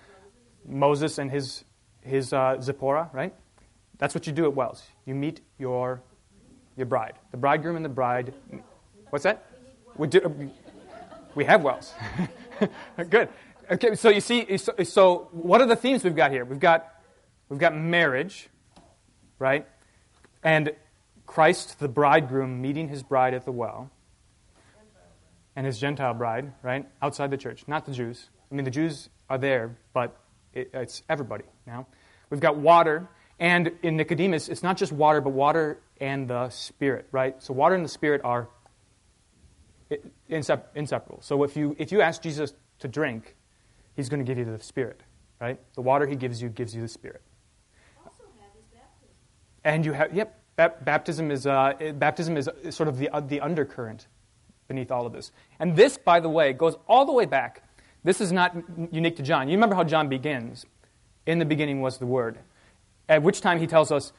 [0.67, 1.63] Moses and his
[2.02, 3.34] his uh, Zipporah, right?
[3.97, 4.84] That's what you do at wells.
[5.06, 6.02] You meet your
[6.79, 8.33] your bride, the bridegroom and the bride.
[9.09, 9.45] What's that?
[9.97, 10.51] We do.
[11.35, 11.93] We have wells.
[13.09, 13.29] Good.
[13.69, 16.43] Okay, so you see, so, what are the themes we've got here?
[16.43, 16.87] We've got
[17.49, 18.49] we've got marriage,
[19.37, 19.67] right?
[20.41, 20.71] And
[21.25, 23.91] Christ, the bridegroom, meeting his bride at the well,
[25.55, 28.29] and his Gentile bride, right, outside the church, not the Jews.
[28.51, 30.17] I mean, the Jews are there, but
[30.53, 31.87] it, it's everybody now.
[32.29, 37.07] We've got water, and in Nicodemus, it's not just water, but water and the Spirit,
[37.12, 37.41] right?
[37.41, 38.49] So water and the Spirit are
[40.29, 41.21] inseparable.
[41.21, 43.35] So if you if you ask Jesus to drink,
[43.95, 45.01] he's going to give you the Spirit,
[45.41, 45.59] right?
[45.75, 47.21] The water he gives you gives you the Spirit.
[48.03, 49.15] also have his baptism.
[49.63, 53.41] And you have, yep, baptism is, uh, baptism is is sort of the, uh, the
[53.41, 54.07] undercurrent
[54.67, 55.31] beneath all of this.
[55.59, 57.63] And this, by the way, goes all the way back.
[58.03, 58.55] This is not
[58.91, 59.49] unique to John.
[59.49, 60.65] You remember how John begins?
[61.25, 62.39] In the beginning was the Word.
[63.09, 64.13] At which time he tells us,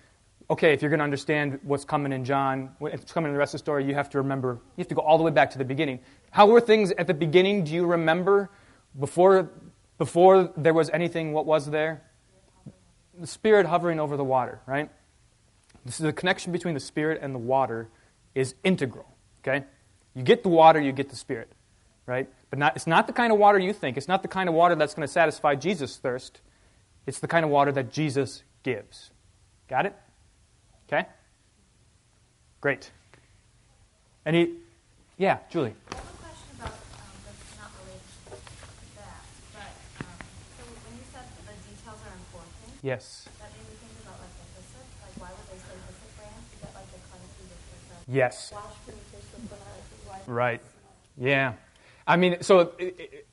[0.50, 3.54] okay, if you're going to understand what's coming in John, what's coming in the rest
[3.54, 5.52] of the story, you have to remember, you have to go all the way back
[5.52, 6.00] to the beginning.
[6.32, 7.64] How were things at the beginning?
[7.64, 8.50] Do you remember
[8.98, 9.48] before,
[9.96, 12.02] before there was anything, what was there?
[13.18, 14.90] The Spirit hovering over the water, right?
[15.84, 17.88] This is the connection between the Spirit and the water
[18.34, 19.06] is integral.
[19.42, 19.64] Okay?
[20.14, 21.52] You get the water, you get the Spirit.
[22.06, 22.28] Right?
[22.48, 23.96] But not, it's not the kind of water you think.
[23.96, 26.40] It's not the kind of water that's going to satisfy Jesus' thirst.
[27.06, 29.12] It's the kind of water that Jesus gives.
[29.68, 29.96] Got it?
[30.90, 31.06] Okay?
[32.60, 32.90] Great.
[34.26, 34.50] Any
[35.18, 35.74] yeah, Julie.
[35.92, 38.34] I have a question about, um, that's not related to
[38.98, 39.22] that,
[39.54, 39.70] but,
[40.02, 40.18] um,
[40.58, 43.28] so when you said that the details are important, Yes.
[43.38, 46.42] that made me think about like the hyssop, like why would they say hyssop branch?
[46.58, 48.02] Is that like the cleansing with hyssop?
[48.10, 48.50] Yes.
[48.50, 49.62] Wash me with hyssop and
[50.10, 50.62] I Right.
[51.16, 51.52] Yeah.
[52.04, 53.26] I mean, so it, it,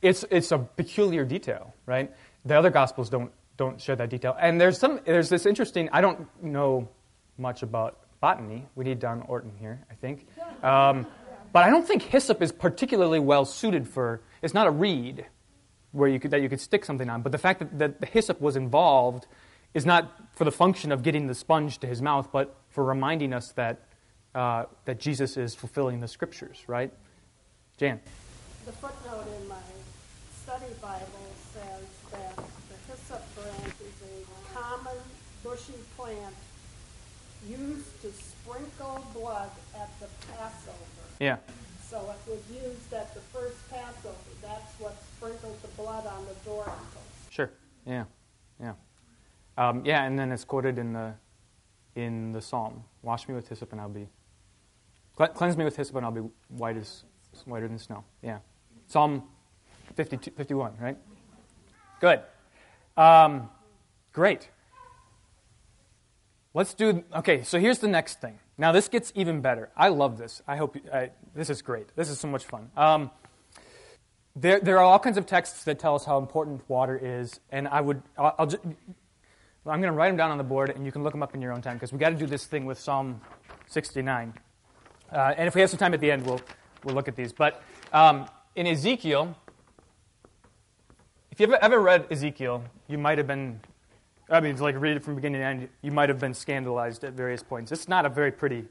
[0.00, 2.08] it's it's a peculiar detail, right?
[2.46, 4.34] The other gospels don't don't share that detail.
[4.40, 5.90] And there's some there's this interesting.
[5.92, 6.88] I don't know
[7.36, 8.66] much about botany.
[8.74, 10.26] We need Don Orton here, I think.
[10.64, 11.06] Um,
[11.52, 14.22] but I don't think hyssop is particularly well suited for.
[14.40, 15.26] It's not a reed
[15.92, 17.20] where you could that you could stick something on.
[17.20, 19.26] But the fact that, that the hyssop was involved
[19.74, 23.34] is not for the function of getting the sponge to his mouth, but for reminding
[23.34, 23.84] us that
[24.34, 26.90] uh, that Jesus is fulfilling the scriptures, right?
[27.76, 28.00] Jan.
[28.64, 29.56] The footnote in my
[30.44, 34.96] study Bible says that the hyssop branch is a common
[35.42, 35.74] bushy
[36.10, 36.34] plant
[37.46, 40.76] used to sprinkle blood at the Passover.
[41.18, 41.36] Yeah.
[41.88, 44.14] So it was used at the first Passover.
[44.42, 47.04] That's what sprinkled the blood on the door handles.
[47.30, 47.50] Sure.
[47.86, 48.04] Yeah.
[48.60, 48.72] Yeah.
[49.56, 51.14] Um, yeah, and then it's quoted in the
[51.96, 54.08] in the psalm: "Wash me with hyssop, and I'll be
[55.16, 57.04] cle- cleanse me with hyssop, and I'll be white as
[57.44, 58.38] whiter than snow." Yeah.
[58.86, 59.24] Psalm
[59.96, 60.96] 52, 51, right?
[62.00, 62.20] Good.
[62.96, 63.50] Um,
[64.12, 64.48] great.
[66.52, 67.04] Let's do.
[67.14, 68.38] Okay, so here's the next thing.
[68.58, 69.70] Now this gets even better.
[69.76, 70.42] I love this.
[70.48, 71.94] I hope I, this is great.
[71.96, 72.70] This is so much fun.
[72.76, 73.10] Um,
[74.36, 77.68] there, there are all kinds of texts that tell us how important water is, and
[77.68, 80.70] I would, I'll, I'll just, So I'm going to write them down on the board,
[80.70, 82.26] and you can look them up in your own time because we've got to do
[82.26, 83.20] this thing with Psalm
[83.66, 84.34] 69.
[85.12, 86.40] Uh, and if we have some time at the end, we'll,
[86.84, 87.32] we'll look at these.
[87.32, 89.36] But um, in Ezekiel,
[91.30, 93.60] if you've ever read Ezekiel, you might have been,
[94.30, 97.14] I mean, like read it from beginning to end, you might have been scandalized at
[97.14, 97.72] various points.
[97.72, 98.64] It's not a very pretty,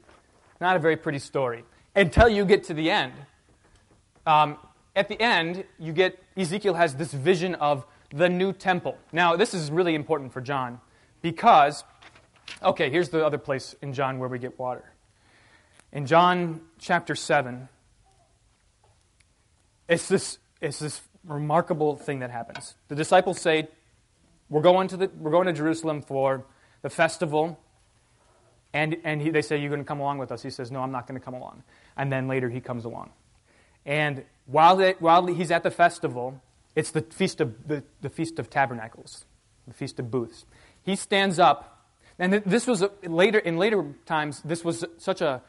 [0.60, 3.12] not a very pretty story until you get to the end.
[4.26, 4.56] Um,
[4.96, 8.96] at the end, you get Ezekiel has this vision of the new temple.
[9.12, 10.80] Now, this is really important for John
[11.22, 11.84] because,
[12.62, 14.92] okay, here's the other place in John where we get water.
[15.92, 17.68] In John chapter 7,
[19.88, 22.74] it's this, it's this remarkable thing that happens.
[22.88, 23.68] The disciples say,
[24.50, 26.44] We're going to, the, we're going to Jerusalem for
[26.82, 27.58] the festival.
[28.72, 30.42] And, and he, they say, You're going to come along with us.
[30.42, 31.62] He says, No, I'm not going to come along.
[31.96, 33.10] And then later he comes along.
[33.86, 36.42] And while, they, while he's at the festival,
[36.74, 39.24] it's the feast of, the, the feast of Tabernacles,
[39.66, 40.44] the Feast of Booths.
[40.82, 41.86] He stands up,
[42.18, 45.42] and this was a, later, in later times, this was such a,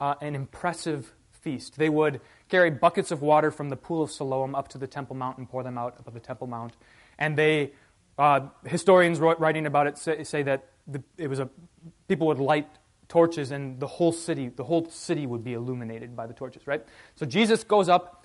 [0.00, 1.78] uh, an impressive feast.
[1.78, 5.16] They would carry buckets of water from the pool of Siloam up to the Temple
[5.16, 6.74] Mount and pour them out above the Temple Mount.
[7.18, 7.72] And they,
[8.18, 11.48] uh, historians writing about it say, say that the, it was a,
[12.08, 12.68] people would light
[13.08, 16.84] torches and the whole city, the whole city would be illuminated by the torches, right?
[17.14, 18.24] So Jesus goes up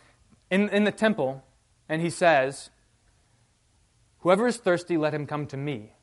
[0.50, 1.44] in, in the temple
[1.90, 2.70] and he says,
[4.20, 5.94] Whoever is thirsty, let him come to me,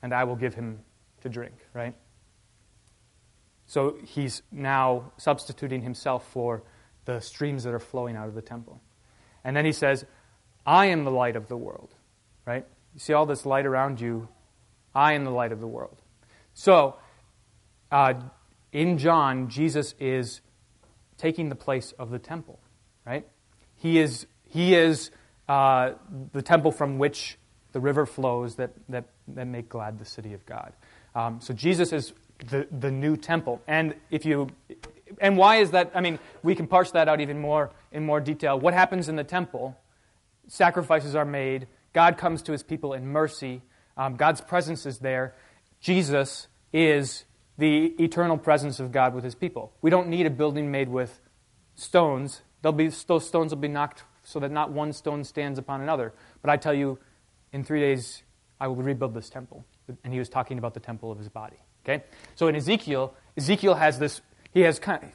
[0.00, 0.78] and I will give him
[1.22, 1.94] to drink, right?
[3.66, 6.62] So he's now substituting himself for
[7.04, 8.80] the streams that are flowing out of the temple.
[9.42, 10.06] And then he says,
[10.64, 11.94] I am the light of the world,
[12.46, 12.64] right?
[12.94, 14.28] You see all this light around you?
[14.94, 16.00] I am the light of the world.
[16.54, 16.96] So,
[17.90, 18.14] uh,
[18.72, 20.40] in John, Jesus is
[21.16, 22.58] taking the place of the temple,
[23.06, 23.26] right?
[23.76, 25.10] He is, he is
[25.48, 25.92] uh,
[26.32, 27.38] the temple from which
[27.72, 30.72] the river flows that, that, that make glad the city of God.
[31.14, 32.12] Um, so Jesus is
[32.50, 33.62] the, the new temple.
[33.66, 34.48] And if you
[35.20, 35.90] and why is that?
[35.94, 38.58] I mean, we can parse that out even more in more detail.
[38.58, 39.76] What happens in the temple?
[40.48, 41.66] Sacrifices are made.
[41.98, 43.60] God comes to his people in mercy.
[43.96, 45.34] Um, God's presence is there.
[45.80, 47.24] Jesus is
[47.58, 49.72] the eternal presence of God with his people.
[49.82, 51.20] We don't need a building made with
[51.74, 52.42] stones.
[52.62, 56.14] They'll be, those stones will be knocked so that not one stone stands upon another.
[56.40, 57.00] But I tell you,
[57.52, 58.22] in three days,
[58.60, 59.64] I will rebuild this temple.
[60.04, 61.56] And he was talking about the temple of his body.
[61.84, 62.04] Okay?
[62.36, 64.20] So in Ezekiel, Ezekiel has this,
[64.54, 65.10] he has kind of,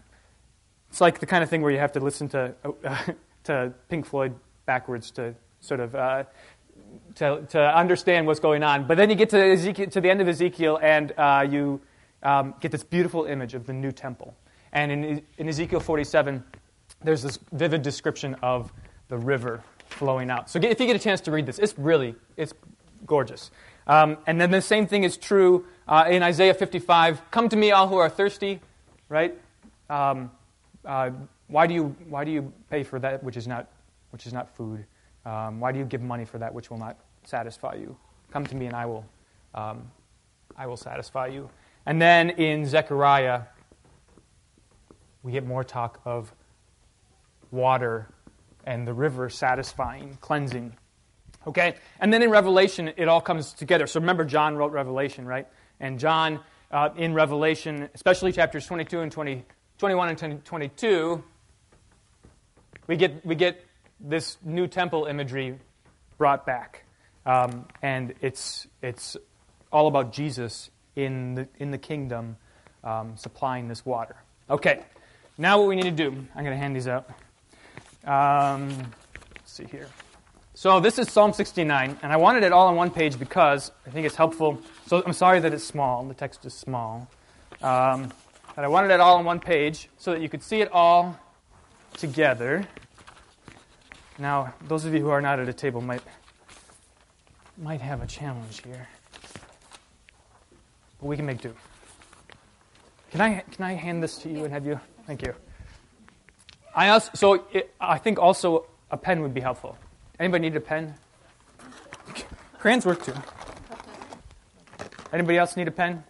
[0.89, 2.97] it's like the kind of thing where you have to listen to, uh,
[3.45, 6.25] to Pink Floyd backwards to sort of, uh,
[7.15, 8.87] to, to understand what's going on.
[8.87, 11.81] But then you get to, Ezekiel, to the end of Ezekiel and uh, you
[12.23, 14.35] um, get this beautiful image of the new temple.
[14.71, 16.43] And in, in Ezekiel 47,
[17.03, 18.71] there's this vivid description of
[19.09, 20.49] the river flowing out.
[20.49, 22.53] So if you get a chance to read this, it's really, it's
[23.05, 23.51] gorgeous.
[23.85, 27.29] Um, and then the same thing is true uh, in Isaiah 55.
[27.31, 28.61] Come to me, all who are thirsty,
[29.09, 29.37] right?
[29.89, 30.31] Um,
[30.85, 31.11] uh,
[31.47, 33.69] why, do you, why do you pay for that which is not,
[34.11, 34.85] which is not food?
[35.25, 37.97] Um, why do you give money for that which will not satisfy you?
[38.31, 39.05] Come to me and I will,
[39.53, 39.91] um,
[40.57, 41.49] I will satisfy you.
[41.85, 43.43] And then in Zechariah,
[45.21, 46.33] we get more talk of
[47.51, 48.07] water
[48.65, 50.75] and the river satisfying, cleansing.
[51.45, 51.75] Okay?
[51.99, 53.87] And then in Revelation, it all comes together.
[53.87, 55.47] So remember, John wrote Revelation, right?
[55.79, 56.39] And John,
[56.71, 59.45] uh, in Revelation, especially chapters 22 and 20,
[59.77, 61.23] 21 and 22,
[62.87, 63.65] we get, we get
[64.03, 65.57] this new temple imagery
[66.17, 66.83] brought back.
[67.25, 69.15] Um, and it's, it's
[69.71, 72.37] all about Jesus in the, in the kingdom
[72.83, 74.17] um, supplying this water.
[74.49, 74.83] Okay,
[75.37, 77.09] now what we need to do, I'm going to hand these out.
[78.05, 78.69] Um,
[79.35, 79.87] let's see here.
[80.53, 83.89] So this is Psalm 69, and I wanted it all on one page because I
[83.89, 84.61] think it's helpful.
[84.85, 87.09] So I'm sorry that it's small, the text is small.
[87.61, 88.11] Um,
[88.55, 91.17] but I wanted it all on one page so that you could see it all
[91.97, 92.67] together.
[94.19, 96.03] Now, those of you who are not at a table might,
[97.57, 98.87] might have a challenge here.
[100.99, 101.53] But we can make do.
[103.11, 104.79] Can I, can I hand this to you and have you?
[105.05, 105.33] Thank you.
[106.75, 109.77] I also, so it, I think also a pen would be helpful.
[110.19, 110.95] Anybody need a pen?
[112.59, 113.13] Crayons work too.
[115.11, 116.03] Anybody else need a pen?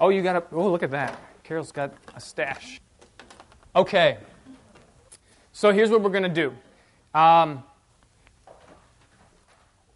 [0.00, 0.42] Oh, you got a.
[0.52, 1.20] Oh, look at that.
[1.44, 2.80] Carol's got a stash.
[3.76, 4.18] Okay.
[5.52, 6.52] So here's what we're going to do.
[7.14, 7.64] Um,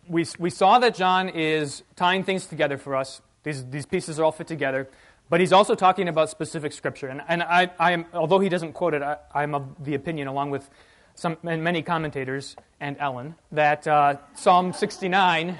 [0.09, 3.21] we, we saw that John is tying things together for us.
[3.43, 4.89] These, these pieces are all fit together.
[5.29, 7.09] But he's also talking about specific scripture.
[7.09, 10.29] And, and I, I am, although he doesn't quote it, I, am of the opinion,
[10.29, 10.71] along with
[11.17, 15.59] some, many commentators and Ellen, that uh, Psalm 69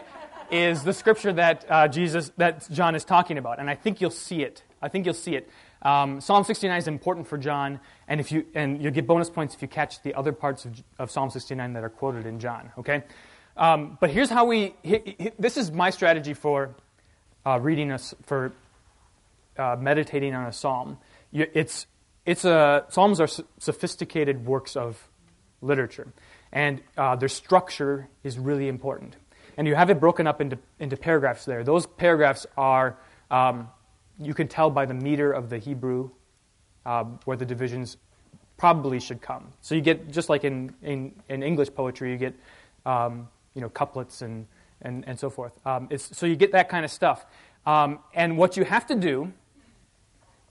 [0.51, 4.11] is the scripture that uh, Jesus, that John is talking about, and I think you'll
[4.11, 4.63] see it.
[4.81, 5.49] I think you'll see it.
[5.83, 9.55] Um, Psalm 69 is important for John, and if you and you'll get bonus points
[9.55, 12.71] if you catch the other parts of, of Psalm 69 that are quoted in John.
[12.79, 13.03] Okay,
[13.57, 14.75] um, but here's how we.
[15.39, 16.75] This is my strategy for
[17.45, 18.53] uh, reading us for
[19.59, 20.99] uh, meditating on a psalm.
[21.33, 21.87] You, it's
[22.25, 23.29] it's a psalms are
[23.59, 25.09] sophisticated works of
[25.61, 26.09] literature,
[26.53, 29.17] and uh, their structure is really important.
[29.57, 31.65] And you have it broken up into into paragraphs there.
[31.65, 32.99] Those paragraphs are
[33.31, 33.69] um,
[34.19, 36.11] you can tell by the meter of the Hebrew
[36.87, 37.99] uh, where the divisions
[38.57, 39.49] probably should come.
[39.61, 42.35] So you get just like in in, in English poetry, you get
[42.87, 44.47] um, you know couplets and
[44.81, 45.53] and, and so forth.
[45.67, 47.27] Um, so you get that kind of stuff.
[47.67, 49.33] Um, and what you have to do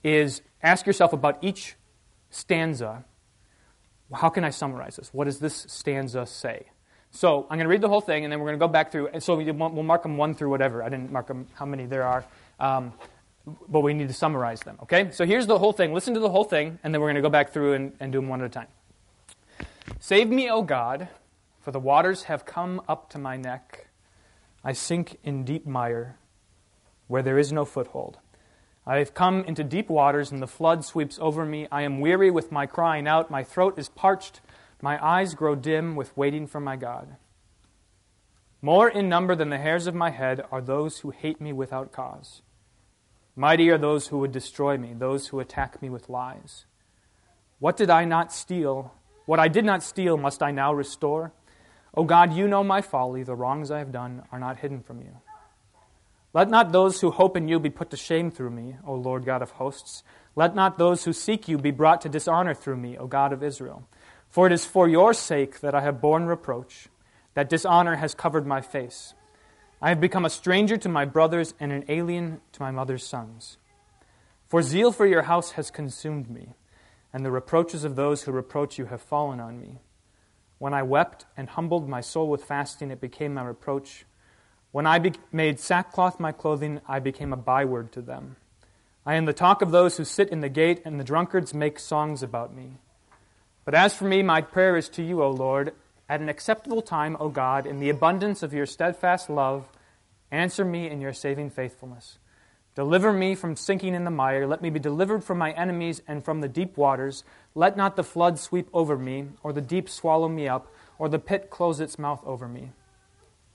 [0.04, 1.74] is ask yourself about each
[2.30, 3.04] stanza
[4.14, 5.12] how can I summarize this?
[5.12, 6.66] What does this stanza say?
[7.10, 8.92] So I'm going to read the whole thing, and then we're going to go back
[8.92, 9.08] through.
[9.08, 10.82] And so we'll mark them one through whatever.
[10.82, 12.24] I didn't mark them how many there are,
[12.60, 12.92] um,
[13.68, 14.78] but we need to summarize them.
[14.82, 15.10] Okay.
[15.12, 15.94] So here's the whole thing.
[15.94, 18.12] Listen to the whole thing, and then we're going to go back through and, and
[18.12, 18.68] do them one at a time.
[20.00, 21.08] Save me, O God,
[21.60, 23.88] for the waters have come up to my neck.
[24.64, 26.16] I sink in deep mire
[27.06, 28.18] where there is no foothold.
[28.86, 31.66] I have come into deep waters, and the flood sweeps over me.
[31.72, 33.30] I am weary with my crying out.
[33.30, 34.40] My throat is parched.
[34.80, 37.16] My eyes grow dim with waiting for my God.
[38.62, 41.92] More in number than the hairs of my head are those who hate me without
[41.92, 42.42] cause.
[43.36, 46.64] Mighty are those who would destroy me, those who attack me with lies.
[47.58, 48.94] What did I not steal?
[49.26, 51.32] What I did not steal, must I now restore?
[51.94, 53.22] O God, you know my folly.
[53.22, 55.18] The wrongs I have done are not hidden from you.
[56.32, 59.24] Let not those who hope in you be put to shame through me, O Lord
[59.24, 60.02] God of hosts.
[60.34, 63.42] Let not those who seek you be brought to dishonor through me, O God of
[63.42, 63.88] Israel.
[64.28, 66.88] For it is for your sake that I have borne reproach,
[67.34, 69.14] that dishonor has covered my face.
[69.80, 73.58] I have become a stranger to my brothers and an alien to my mother's sons.
[74.48, 76.54] For zeal for your house has consumed me,
[77.12, 79.80] and the reproaches of those who reproach you have fallen on me.
[80.58, 84.06] When I wept and humbled my soul with fasting, it became my reproach.
[84.72, 88.36] When I be- made sackcloth my clothing, I became a byword to them.
[89.04, 91.78] I am the talk of those who sit in the gate, and the drunkards make
[91.78, 92.78] songs about me.
[93.66, 95.74] But as for me, my prayer is to you, O Lord.
[96.08, 99.68] At an acceptable time, O God, in the abundance of your steadfast love,
[100.30, 102.18] answer me in your saving faithfulness.
[102.76, 104.46] Deliver me from sinking in the mire.
[104.46, 107.24] Let me be delivered from my enemies and from the deep waters.
[107.54, 111.18] Let not the flood sweep over me, or the deep swallow me up, or the
[111.18, 112.72] pit close its mouth over me.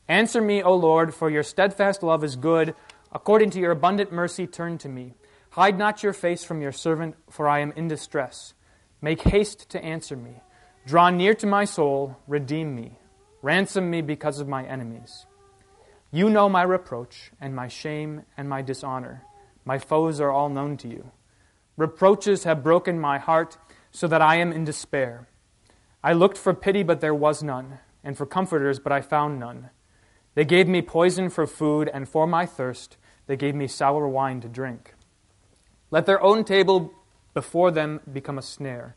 [0.07, 2.75] Answer me, O Lord, for your steadfast love is good.
[3.11, 5.13] According to your abundant mercy, turn to me.
[5.51, 8.53] Hide not your face from your servant, for I am in distress.
[9.01, 10.41] Make haste to answer me.
[10.85, 12.97] Draw near to my soul, redeem me.
[13.41, 15.25] Ransom me because of my enemies.
[16.11, 19.23] You know my reproach, and my shame, and my dishonor.
[19.63, 21.11] My foes are all known to you.
[21.77, 23.57] Reproaches have broken my heart,
[23.91, 25.27] so that I am in despair.
[26.03, 29.69] I looked for pity, but there was none, and for comforters, but I found none.
[30.33, 34.41] They gave me poison for food, and for my thirst, they gave me sour wine
[34.41, 34.95] to drink.
[35.91, 36.93] Let their own table
[37.33, 38.95] before them become a snare,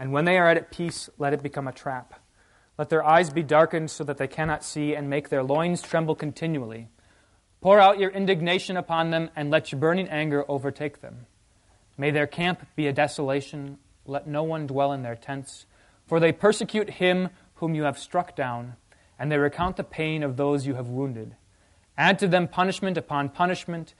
[0.00, 2.20] and when they are at peace, let it become a trap.
[2.76, 6.16] Let their eyes be darkened so that they cannot see, and make their loins tremble
[6.16, 6.88] continually.
[7.60, 11.26] Pour out your indignation upon them, and let your burning anger overtake them.
[11.96, 13.78] May their camp be a desolation.
[14.06, 15.66] Let no one dwell in their tents.
[16.06, 18.74] For they persecute him whom you have struck down
[19.20, 21.36] and they recount the pain of those you have wounded.
[21.98, 23.94] Add to them punishment upon punishment.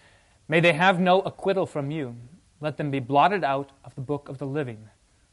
[0.49, 2.17] May they have no acquittal from you.
[2.59, 4.89] Let them be blotted out of the book of the living.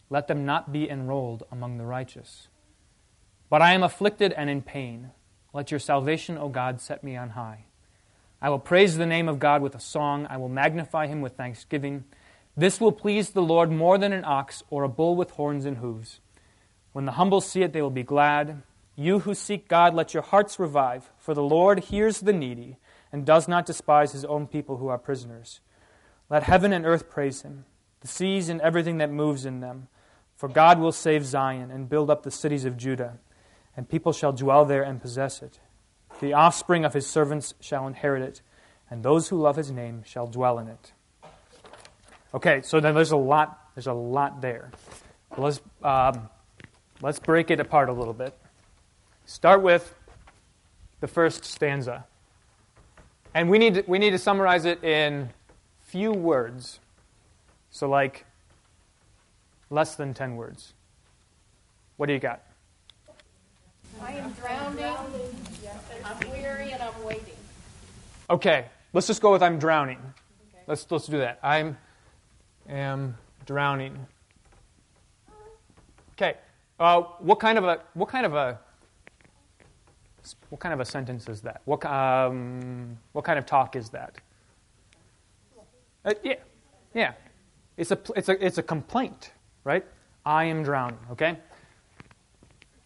[0.10, 2.48] Let them not be enrolled among the righteous.
[3.50, 5.12] But I am afflicted and in pain.
[5.54, 7.66] Let your salvation, O God, set me on high.
[8.42, 10.28] I will praise the name of God with a song.
[10.30, 12.06] I will magnify him with thanksgiving.
[12.56, 15.78] This will please the Lord more than an ox or a bull with horns and
[15.78, 16.20] hooves.
[16.92, 18.64] When the humble see it, they will be glad.
[18.96, 22.78] You who seek God, let your hearts revive, for the Lord hears the needy
[23.12, 25.60] and does not despise his own people who are prisoners.
[26.30, 27.66] Let heaven and earth praise him,
[28.02, 29.88] the seas and everything that moves in them.
[30.38, 33.18] For God will save Zion and build up the cities of Judah,
[33.76, 35.60] and people shall dwell there and possess it.
[36.22, 38.42] The offspring of his servants shall inherit it,
[38.88, 40.94] and those who love his name shall dwell in it.
[42.36, 43.72] Okay, so then there's a lot.
[43.74, 44.72] There's a lot there.
[45.36, 46.30] Let's um,
[47.02, 48.38] let's break it apart a little bit.
[49.26, 49.96] Start with
[51.00, 52.06] the first stanza.
[53.34, 55.32] And we need we need to summarize it in
[55.82, 56.80] few words.
[57.72, 58.27] So, like
[59.70, 60.74] less than 10 words.
[61.98, 62.44] What do you got?
[64.02, 64.84] I am drowning,
[66.04, 67.34] I'm weary, and I'm waiting.
[68.30, 70.00] Okay, let's just go with I'm drowning.
[70.68, 71.40] Let's let's do that.
[71.42, 71.78] I'm
[72.70, 73.98] am drowning.
[76.14, 76.36] Okay.
[76.80, 78.60] Uh, what kind of a what kind of a
[80.50, 81.62] what kind of a sentence is that?
[81.66, 84.16] What um, what kind of talk is that?
[86.06, 86.36] Uh, yeah,
[86.94, 87.14] yeah.
[87.78, 89.32] It's a it's a it's a complaint,
[89.68, 89.86] right?
[90.26, 90.98] I am drowning.
[91.12, 91.38] Okay.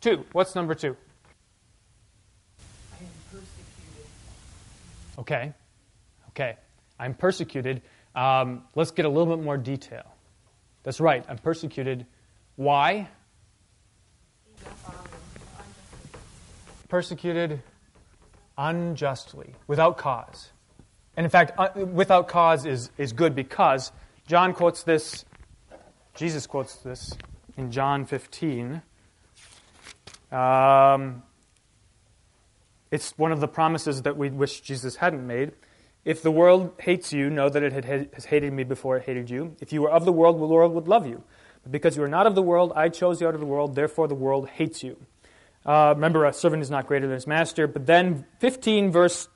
[0.01, 0.25] Two.
[0.31, 0.97] What's number two?
[2.91, 4.05] I am persecuted.
[5.19, 5.53] Okay.
[6.29, 6.57] Okay.
[6.99, 7.83] I'm persecuted.
[8.15, 10.11] Um, let's get a little bit more detail.
[10.81, 11.23] That's right.
[11.29, 12.07] I'm persecuted.
[12.55, 13.07] Why?
[16.89, 17.61] Persecuted
[18.57, 20.49] unjustly, without cause.
[21.15, 23.91] And in fact, uh, without cause is, is good because
[24.27, 25.25] John quotes this,
[26.15, 27.15] Jesus quotes this
[27.57, 28.81] in John 15.
[30.31, 31.23] Um,
[32.91, 35.53] it's one of the promises that we wish Jesus hadn't made.
[36.03, 39.55] If the world hates you, know that it has hated me before it hated you.
[39.61, 41.23] If you were of the world, the world would love you.
[41.63, 43.75] But because you are not of the world, I chose you out of the world,
[43.75, 44.97] therefore the world hates you.
[45.65, 47.67] Uh, remember, a servant is not greater than his master.
[47.67, 49.29] But then, 15, verse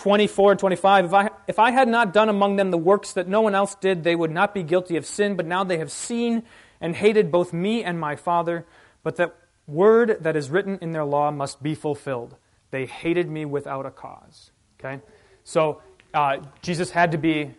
[0.00, 3.28] 24 and 25 if I, if I had not done among them the works that
[3.28, 5.36] no one else did, they would not be guilty of sin.
[5.36, 6.42] But now they have seen
[6.80, 8.64] and hated both me and my Father.
[9.02, 9.36] But that
[9.66, 12.36] word that is written in their law must be fulfilled.
[12.70, 14.52] They hated me without a cause.
[14.78, 15.02] Okay?
[15.44, 15.82] So,
[16.14, 17.50] uh, Jesus had to be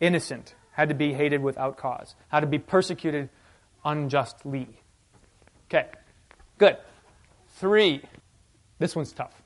[0.00, 3.28] innocent, had to be hated without cause, had to be persecuted
[3.84, 4.68] unjustly.
[5.68, 5.86] Okay.
[6.56, 6.78] Good.
[7.56, 8.00] Three.
[8.78, 9.43] This one's tough.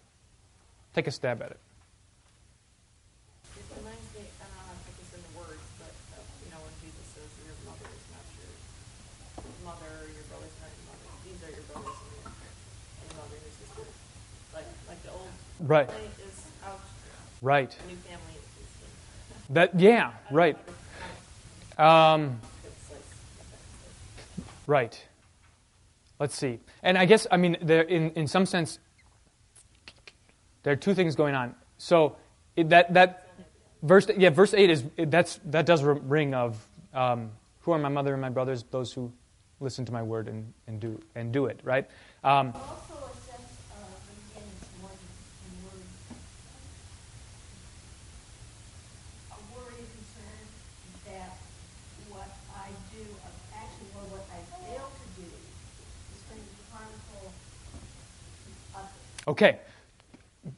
[0.98, 1.60] Take a stab at it.
[3.54, 5.94] It reminds me, I don't know how to put this into words, but,
[6.42, 8.50] you know, when Jesus says your mother is not your
[9.62, 13.30] mother, your brother's not your mother, these are your brothers and your, and your mother
[13.38, 13.86] and your sister.
[14.50, 15.30] Like, like the old
[15.62, 15.86] Right.
[15.86, 16.82] play is out,
[17.42, 17.70] Right.
[17.70, 19.54] the new family is in.
[19.54, 20.58] That yeah, right.
[21.78, 22.42] Um,
[24.66, 24.98] right.
[26.18, 26.58] Let's see.
[26.82, 28.80] And I guess I mean there in in some sense
[30.68, 31.54] there are two things going on.
[31.78, 32.16] So
[32.58, 33.26] that that
[33.82, 36.62] verse yeah verse eight is that's that does ring of
[36.92, 39.10] um, who are my mother and my brothers those who
[39.60, 41.88] listen to my word and, and do and do it right.
[42.22, 42.52] Um.
[59.26, 59.58] Okay,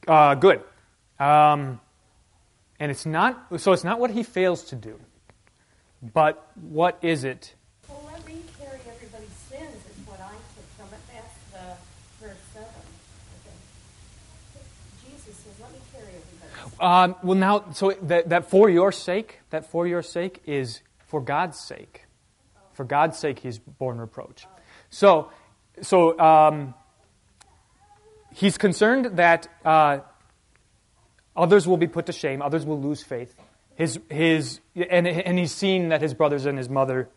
[0.07, 0.61] uh, good.
[1.19, 1.79] Um,
[2.79, 3.73] and it's not so.
[3.73, 4.99] It's not what he fails to do,
[6.01, 7.53] but what is it?
[7.87, 11.01] Well, let me carry everybody's sins is what I took from it.
[11.13, 12.67] That's the verse seven.
[15.05, 19.41] Jesus says, let me carry everybody's Um, well, now, so that, that for your sake,
[19.51, 22.05] that for your sake is for God's sake.
[22.73, 24.47] For God's sake, He's borne reproach.
[24.89, 25.29] So,
[25.81, 26.73] so um,
[28.33, 29.99] he's concerned that uh,
[31.35, 33.35] others will be put to shame, others will lose faith.
[33.75, 37.09] His, his, and, and he's seen that his brothers and his mother,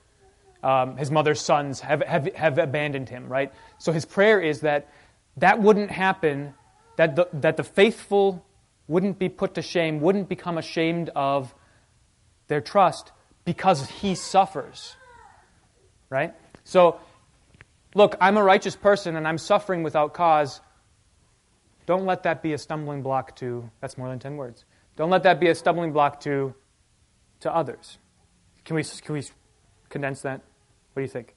[0.63, 3.53] um, his mother's sons, have, have, have abandoned him, right?
[3.79, 4.89] So his prayer is that
[5.39, 6.55] that wouldn't happen,
[6.97, 8.45] that the, that the faithful
[8.87, 11.55] wouldn't be put to shame, wouldn't become ashamed of
[12.49, 13.13] their trust
[13.45, 14.97] because he suffers,
[16.11, 16.35] right?
[16.65, 17.01] So,
[17.95, 20.61] look, I'm a righteous person and I'm suffering without cause.
[21.87, 24.65] Don't let that be a stumbling block to, that's more than 10 words.
[24.97, 26.55] Don't let that be a stumbling block to,
[27.41, 27.99] to others.
[28.65, 29.23] Can we, can we
[29.91, 30.41] condense that?
[30.93, 31.35] What do you think?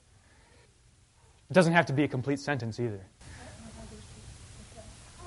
[1.50, 3.02] It doesn't have to be a complete sentence either.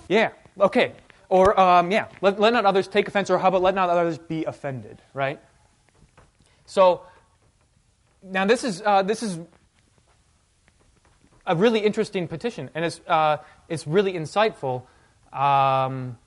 [0.08, 0.92] Yeah, okay.
[1.28, 4.18] Or, um, yeah, let, let not others take offense, or how about let not others
[4.18, 5.40] be offended, right?
[6.66, 7.02] So,
[8.22, 9.38] now this is, uh, this is
[11.46, 14.82] a really interesting petition, and it's, uh, it's really insightful.
[15.32, 16.18] Um,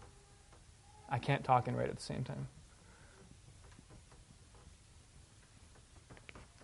[1.10, 2.48] I can't talk and write at the same time.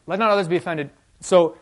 [0.07, 0.89] Let not others be offended.
[1.19, 1.55] So,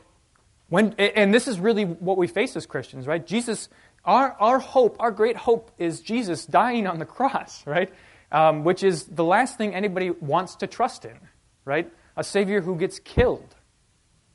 [0.70, 3.26] when, and this is really what we face as Christians, right?
[3.26, 3.68] Jesus,
[4.06, 7.94] our, our hope, our great hope is Jesus dying on the cross, right?
[8.32, 11.18] Um, which is the last thing anybody wants to trust in,
[11.66, 11.92] right?
[12.16, 13.56] A Savior who gets killed,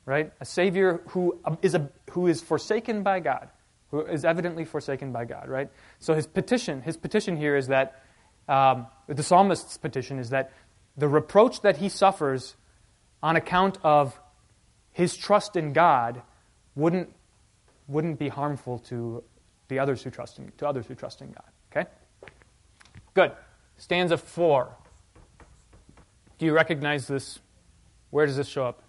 [0.05, 0.31] right?
[0.39, 3.49] A Savior who is, a, who is forsaken by God,
[3.93, 5.69] who is evidently forsaken by God, right?
[5.99, 8.01] So his petition, his petition here is that,
[8.49, 10.51] um, the psalmist's petition is that
[10.97, 12.55] the reproach that he suffers
[13.21, 14.19] on account of
[14.93, 16.23] his trust in God
[16.73, 17.13] wouldn't,
[17.87, 19.23] wouldn't be harmful to
[19.67, 21.51] the others who trust in, to others who trust in God.
[21.71, 21.87] Okay?
[23.13, 23.31] Good.
[23.77, 24.75] stanza 4.
[26.39, 27.37] Do you recognize this?
[28.09, 28.81] Where does this show up?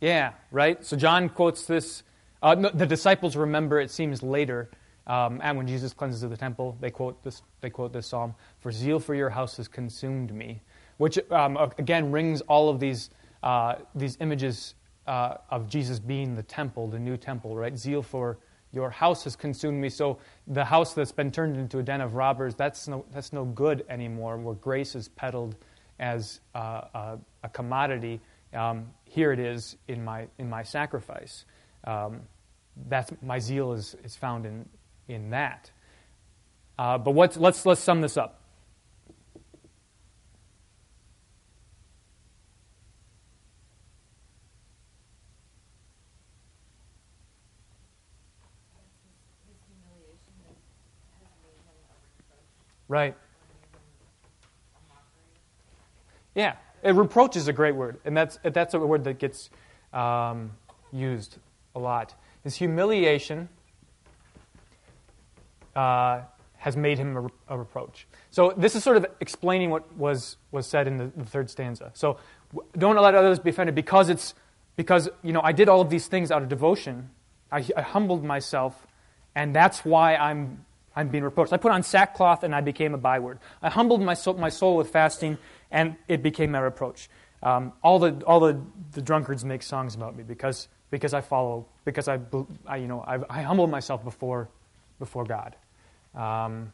[0.00, 0.82] Yeah, right?
[0.82, 2.04] So John quotes this.
[2.42, 4.68] Uh, the disciples remember, it seems later,
[5.06, 8.72] um, and when Jesus cleanses the temple, they quote this, they quote this psalm For
[8.72, 10.60] zeal for your house has consumed me,
[10.96, 13.10] which um, again rings all of these,
[13.42, 14.74] uh, these images
[15.06, 17.76] uh, of Jesus being the temple, the new temple, right?
[17.76, 18.38] Zeal for
[18.72, 19.88] your house has consumed me.
[19.88, 23.44] So the house that's been turned into a den of robbers, that's no, that's no
[23.44, 25.56] good anymore, where grace is peddled
[25.98, 26.58] as uh,
[26.94, 28.20] a, a, commodity.
[28.54, 31.44] Um, here it is in my, in my sacrifice.
[31.84, 32.22] Um,
[32.88, 34.68] that's, my zeal is, is found in,
[35.08, 35.70] in that.
[36.78, 38.38] Uh, but let's, let's, let's sum this up.
[52.88, 53.16] Right.
[56.34, 59.48] Yeah, a reproach is a great word, and that's that's a word that gets
[59.94, 60.52] um,
[60.92, 61.38] used
[61.74, 62.14] a lot.
[62.44, 63.48] His humiliation
[65.76, 66.22] uh,
[66.58, 68.06] has made him a, a, reproach.
[68.30, 71.90] So this is sort of explaining what was was said in the, the third stanza.
[71.94, 72.18] So
[72.76, 74.34] don't let others be offended because it's
[74.76, 77.10] because you know I did all of these things out of devotion.
[77.50, 78.86] I, I humbled myself,
[79.34, 80.64] and that's why I'm
[80.94, 81.52] I'm being reproached.
[81.52, 83.38] I put on sackcloth and I became a byword.
[83.62, 85.38] I humbled my soul, my soul with fasting
[85.70, 87.08] and it became my reproach.
[87.42, 88.60] Um, all the, all the,
[88.92, 92.20] the drunkards make songs about me because, because I follow, because I,
[92.66, 94.48] I you know, I, I humble myself before,
[94.98, 95.56] before God.
[96.14, 96.70] Um,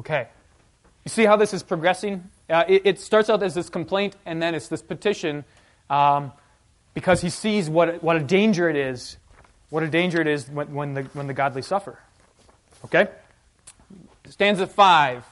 [0.00, 0.26] okay.
[1.04, 2.28] You see how this is progressing?
[2.50, 5.44] Uh, it, it, starts out as this complaint and then it's this petition
[5.88, 6.32] um,
[6.94, 9.16] because he sees what, what a danger it is,
[9.70, 11.96] what a danger it is when, when, the, when the godly suffer.
[12.84, 13.06] Okay?
[14.28, 15.24] Stanza 5.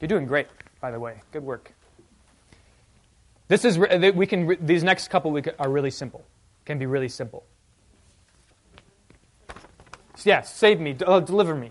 [0.00, 0.46] You're doing great,
[0.80, 1.20] by the way.
[1.32, 1.72] Good work.
[3.52, 6.24] This is we can these next couple are really simple.
[6.64, 7.44] Can be really simple.
[10.16, 11.70] Yes, yeah, save me, uh, deliver me.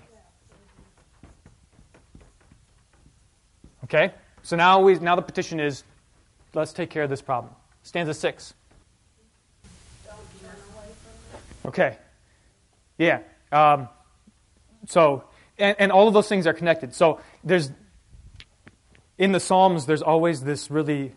[3.86, 4.14] Okay?
[4.44, 5.84] So now we now the petition is
[6.54, 7.52] let's take care of this problem.
[7.82, 8.54] Stanza 6.
[11.66, 11.98] Okay.
[13.00, 13.22] Yeah.
[13.52, 13.90] Um,
[14.86, 15.24] so,
[15.58, 16.94] and, and all of those things are connected.
[16.94, 17.72] So there's,
[19.18, 21.16] in the Psalms, there's always this really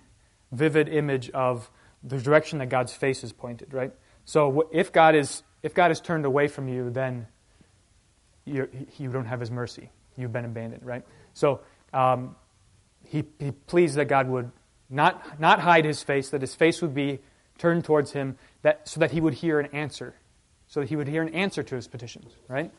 [0.53, 1.70] vivid image of
[2.03, 3.92] the direction that God's face is pointed, right?
[4.24, 7.26] So if God is, if God is turned away from you, then
[8.45, 8.68] you
[8.99, 9.90] you don't have his mercy.
[10.16, 11.05] You've been abandoned, right?
[11.32, 11.61] So
[11.92, 12.36] um,
[13.09, 14.51] he, he pleads that God would
[14.88, 17.18] not, not hide his face, that his face would be
[17.59, 20.14] turned towards him, that, so that he would hear an answer
[20.74, 22.72] so that he would hear an answer to his petitions, right?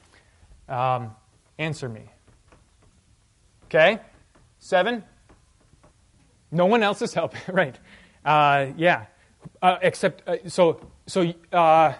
[0.67, 1.15] Um,
[1.57, 2.03] answer me.
[3.65, 3.99] Okay?
[4.59, 5.03] Seven.
[6.51, 7.77] No one else is helping, right?
[8.23, 9.05] Uh, yeah.
[9.61, 11.93] Uh, except, uh, so, so, uh,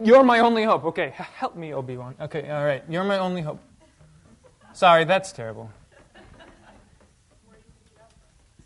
[0.00, 0.84] you're my only hope.
[0.84, 2.14] Okay, help me, Obi Wan.
[2.20, 2.84] Okay, all right.
[2.88, 3.60] You're my only hope.
[4.72, 5.70] Sorry, that's terrible.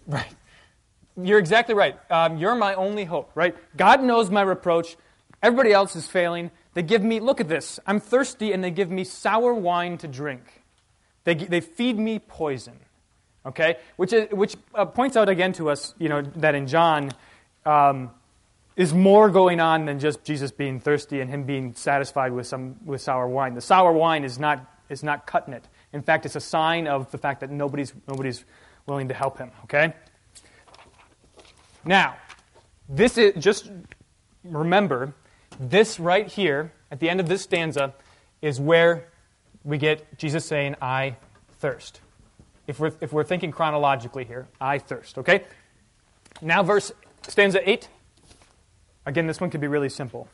[0.07, 0.34] Right.
[1.16, 1.99] You're exactly right.
[2.11, 3.57] Um, you're my only hope, right?
[3.76, 4.97] God knows my reproach.
[5.43, 6.51] Everybody else is failing.
[6.74, 10.09] They give me, look at this, I'm thirsty, and they give me sour wine to
[10.09, 10.62] drink.
[11.24, 12.78] They, they feed me poison.
[13.45, 13.76] Okay?
[13.97, 17.11] Which, is, which uh, points out again to us, you know, that in John,
[17.64, 18.11] um,
[18.76, 22.76] is more going on than just Jesus being thirsty and him being satisfied with some
[22.84, 23.55] with sour wine.
[23.55, 25.68] The sour wine is not is not cutting it.
[25.93, 28.45] In fact, it's a sign of the fact that nobody's nobody's
[28.86, 29.51] willing to help him.
[29.64, 29.93] Okay.
[31.84, 32.16] Now,
[32.88, 33.70] this is just
[34.43, 35.14] remember
[35.61, 37.95] this right here, at the end of this stanza,
[38.40, 39.09] is where
[39.64, 41.16] we get Jesus saying, I
[41.59, 42.01] thirst.
[42.67, 45.45] If we're, if we're thinking chronologically here, I thirst, okay?
[46.41, 46.93] Now, verse
[47.29, 47.89] stanza 8.
[49.07, 50.29] Again, this one could be really simple.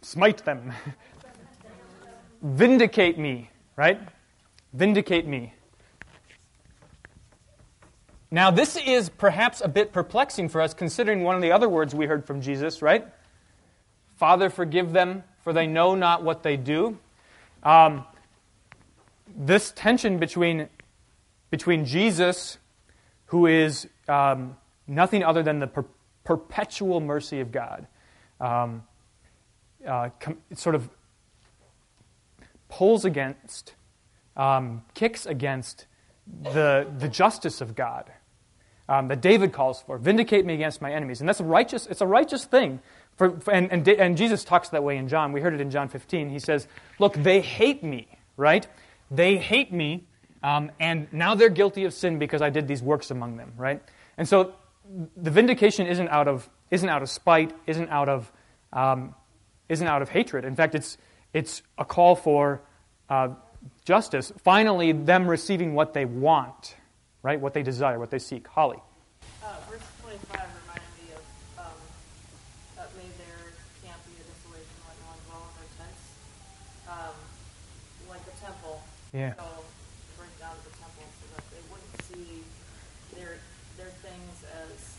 [0.00, 0.72] Smite them.
[2.42, 4.00] Vindicate me, right?
[4.72, 5.54] Vindicate me.
[8.30, 11.94] Now, this is perhaps a bit perplexing for us, considering one of the other words
[11.94, 13.06] we heard from Jesus, right?
[14.16, 16.98] Father, forgive them, for they know not what they do.
[17.62, 18.04] Um,
[19.34, 20.68] this tension between,
[21.50, 22.58] between Jesus,
[23.26, 24.56] who is um,
[24.86, 25.86] nothing other than the per-
[26.24, 27.86] perpetual mercy of God,
[28.40, 28.84] um,
[29.86, 30.88] uh, com- sort of
[32.68, 33.74] pulls against,
[34.36, 35.86] um, kicks against
[36.42, 38.10] the, the justice of God.
[38.88, 39.96] um, that David calls for.
[39.98, 41.20] Vindicate me against my enemies.
[41.20, 42.80] And that's a righteous, it's a righteous thing.
[43.16, 45.32] For, for- and, and, and Jesus talks that way in John.
[45.32, 46.28] We heard it in John 15.
[46.30, 46.68] He says,
[46.98, 48.66] Look, they hate me, right?
[49.14, 50.06] They hate me,
[50.42, 53.82] um, and now they're guilty of sin because I did these works among them, right?
[54.16, 54.54] And so
[55.16, 58.32] the vindication isn't out of, isn't out of spite, isn't out of,
[58.72, 59.14] um,
[59.68, 60.44] isn't out of hatred.
[60.44, 60.98] In fact, it's,
[61.32, 62.60] it's a call for
[63.08, 63.28] uh,
[63.84, 64.32] justice.
[64.42, 66.76] Finally, them receiving what they want,
[67.22, 67.40] right?
[67.40, 68.46] What they desire, what they seek.
[68.46, 68.78] Holly.
[69.42, 71.24] Uh, verse 25 reminded me of
[71.58, 71.78] um,
[72.76, 73.52] that may there
[73.82, 76.02] can't be a desolation like no one dwell in their tents,
[76.88, 77.16] um,
[78.08, 78.82] like the temple.
[79.14, 79.34] Yeah.
[79.34, 79.44] So
[80.18, 82.42] bring down the temple so that they wouldn't see
[83.16, 83.38] their
[83.78, 84.96] their things as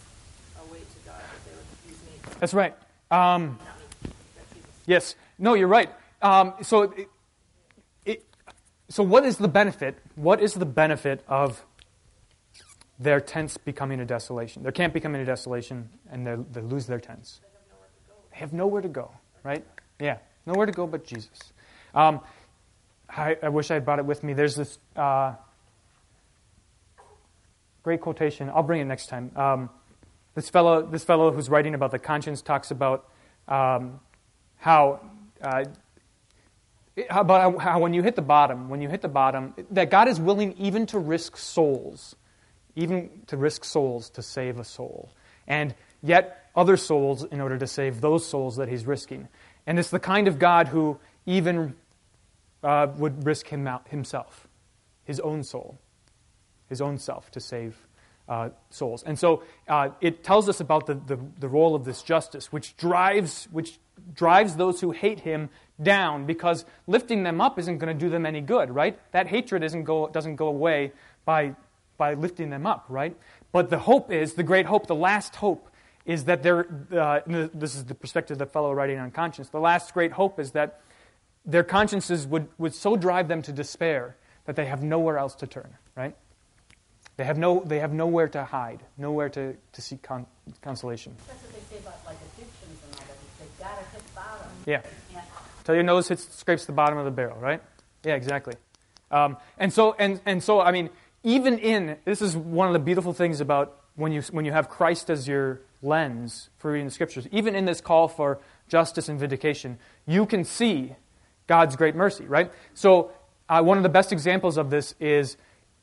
[0.61, 2.73] a way to God, but they would use me, That's right.
[3.11, 4.69] Um, not me, but Jesus.
[4.85, 5.15] Yes.
[5.37, 5.89] No, you're right.
[6.21, 7.09] Um, so, it,
[8.05, 8.25] it,
[8.87, 9.97] so what is the benefit?
[10.15, 11.65] What is the benefit of
[12.97, 14.63] their tents becoming a desolation?
[14.63, 17.41] Their camp becoming a desolation, and they they lose their tents.
[18.31, 19.11] They have nowhere to go,
[19.43, 19.65] right?
[19.99, 21.51] Yeah, nowhere to go but Jesus.
[21.93, 22.21] Um,
[23.09, 24.33] I, I wish I had brought it with me.
[24.33, 25.33] There's this uh,
[27.83, 28.49] great quotation.
[28.49, 29.31] I'll bring it next time.
[29.35, 29.69] Um,
[30.33, 33.09] this fellow, this fellow who's writing about the conscience talks about
[33.47, 33.99] um,
[34.57, 34.99] how
[35.41, 35.65] uh,
[37.09, 40.19] about how when you hit the bottom, when you hit the bottom, that God is
[40.19, 42.15] willing even to risk souls,
[42.75, 45.09] even to risk souls to save a soul,
[45.47, 49.27] and yet other souls in order to save those souls that He's risking.
[49.67, 51.75] And it's the kind of God who even
[52.65, 54.47] uh, would risk him out, himself,
[55.03, 55.79] his own soul,
[56.67, 57.87] his own self to save
[58.27, 59.03] uh, souls.
[59.03, 62.75] And so uh, it tells us about the, the, the role of this justice, which
[62.75, 63.77] drives, which
[64.13, 65.49] drives those who hate him
[65.81, 68.99] down because lifting them up isn't going to do them any good, right?
[69.11, 70.91] That hatred isn't go, doesn't go away
[71.23, 71.55] by,
[71.97, 73.15] by lifting them up, right?
[73.51, 75.69] But the hope is, the great hope, the last hope,
[76.03, 79.49] is that there, uh, this is the perspective of the fellow writing on conscience.
[79.49, 80.81] The last great hope is that
[81.45, 84.15] their consciences would, would so drive them to despair
[84.45, 86.15] that they have nowhere else to turn, right?
[87.17, 90.25] They have, no, they have nowhere to hide, nowhere to, to seek con-
[90.61, 91.15] consolation.
[91.27, 93.39] That's what they say about like addictions and all that.
[93.39, 94.49] They gotta hit bottom.
[94.65, 94.81] Yeah.
[95.63, 97.61] Till your nose hits, scrapes the bottom of the barrel, right?
[98.03, 98.53] Yeah, exactly.
[99.09, 100.89] Um, and so, and, and so, I mean,
[101.23, 104.69] even in this is one of the beautiful things about when you when you have
[104.69, 107.27] Christ as your lens for reading the scriptures.
[107.31, 110.95] Even in this call for justice and vindication, you can see
[111.47, 112.51] God's great mercy, right?
[112.73, 113.11] So,
[113.47, 115.37] uh, one of the best examples of this is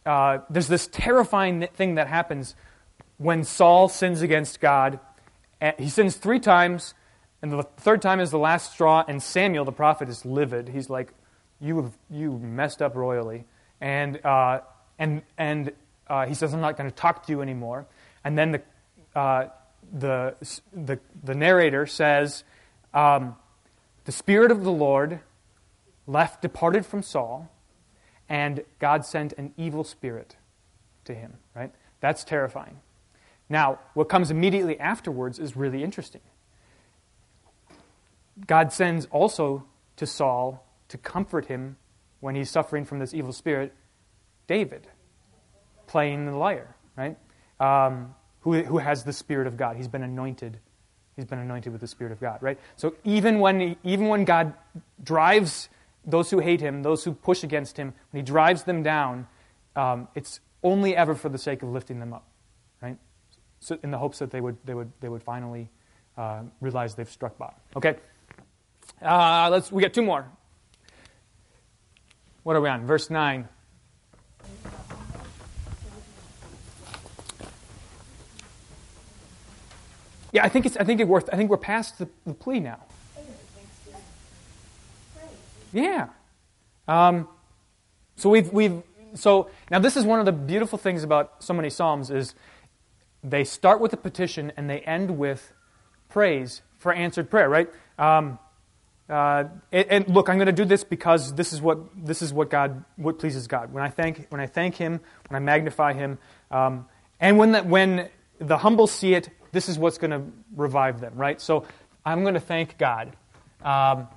[0.05, 2.57] uh, there's this terrifying thing that happens
[3.19, 4.99] when Saul sins against God.
[5.79, 6.95] He sins three times,
[7.41, 9.05] and the third time is the last straw.
[9.07, 10.69] And Samuel, the prophet, is livid.
[10.69, 11.13] He's like,
[11.61, 13.45] "You have you messed up royally,"
[13.81, 14.61] and uh,
[14.99, 15.71] and and
[16.09, 17.87] uh, he says, "I'm not going to talk to you anymore."
[18.25, 18.63] And then the
[19.15, 19.49] uh,
[19.93, 20.35] the
[20.73, 22.43] the the narrator says,
[22.93, 23.37] um,
[24.05, 25.21] "The spirit of the Lord
[26.07, 27.51] left, departed from Saul."
[28.33, 30.37] and God sent an evil spirit
[31.05, 31.71] to him, right?
[32.01, 32.81] That's terrifying.
[33.51, 36.23] Now, what comes immediately afterwards is really interesting.
[38.47, 39.65] God sends also
[39.97, 41.77] to Saul to comfort him
[42.21, 43.75] when he's suffering from this evil spirit,
[44.47, 44.87] David,
[45.87, 47.19] playing the lyre, right?
[47.61, 49.77] Um, who, who has the Spirit of God.
[49.77, 50.59] He's been anointed.
[51.17, 52.59] He's been anointed with the Spirit of God, right?
[52.77, 54.55] So even when, he, even when God
[55.05, 55.69] drives
[56.05, 59.27] those who hate him, those who push against him, when he drives them down,
[59.77, 62.27] um, it's only ever for the sake of lifting them up,
[62.81, 62.97] right?
[63.61, 65.69] So in the hopes that they would, they would, they would finally
[66.17, 67.61] uh, realize they've struck bottom.
[67.77, 67.97] Okay?
[69.01, 70.27] Uh, let's, we got two more.
[72.43, 72.87] What are we on?
[72.87, 73.49] Verse 9.
[80.33, 80.79] Yeah, I think it's.
[80.79, 81.29] I think it worth.
[81.31, 82.81] I think we're past the, the plea now.
[85.73, 86.09] Yeah.
[86.87, 87.29] Um,
[88.17, 88.83] so we've we've
[89.15, 92.35] so now this is one of the beautiful things about so many psalms is
[93.25, 95.53] they start with a petition and they end with
[96.09, 97.49] praise for answered prayer.
[97.49, 97.69] Right.
[97.99, 98.39] Um,
[99.09, 102.33] uh, and, and look, I'm going to do this because this is what this is
[102.33, 103.73] what God what pleases God.
[103.73, 106.19] When I thank when I thank Him, when I magnify Him,
[106.51, 106.87] um,
[107.21, 108.09] and when that when
[108.39, 110.23] the humble see it, this is what's going to
[110.57, 111.15] revive them.
[111.17, 111.41] Right.
[111.41, 111.67] So
[112.05, 113.17] I'm going to thank God.
[113.63, 114.09] Um,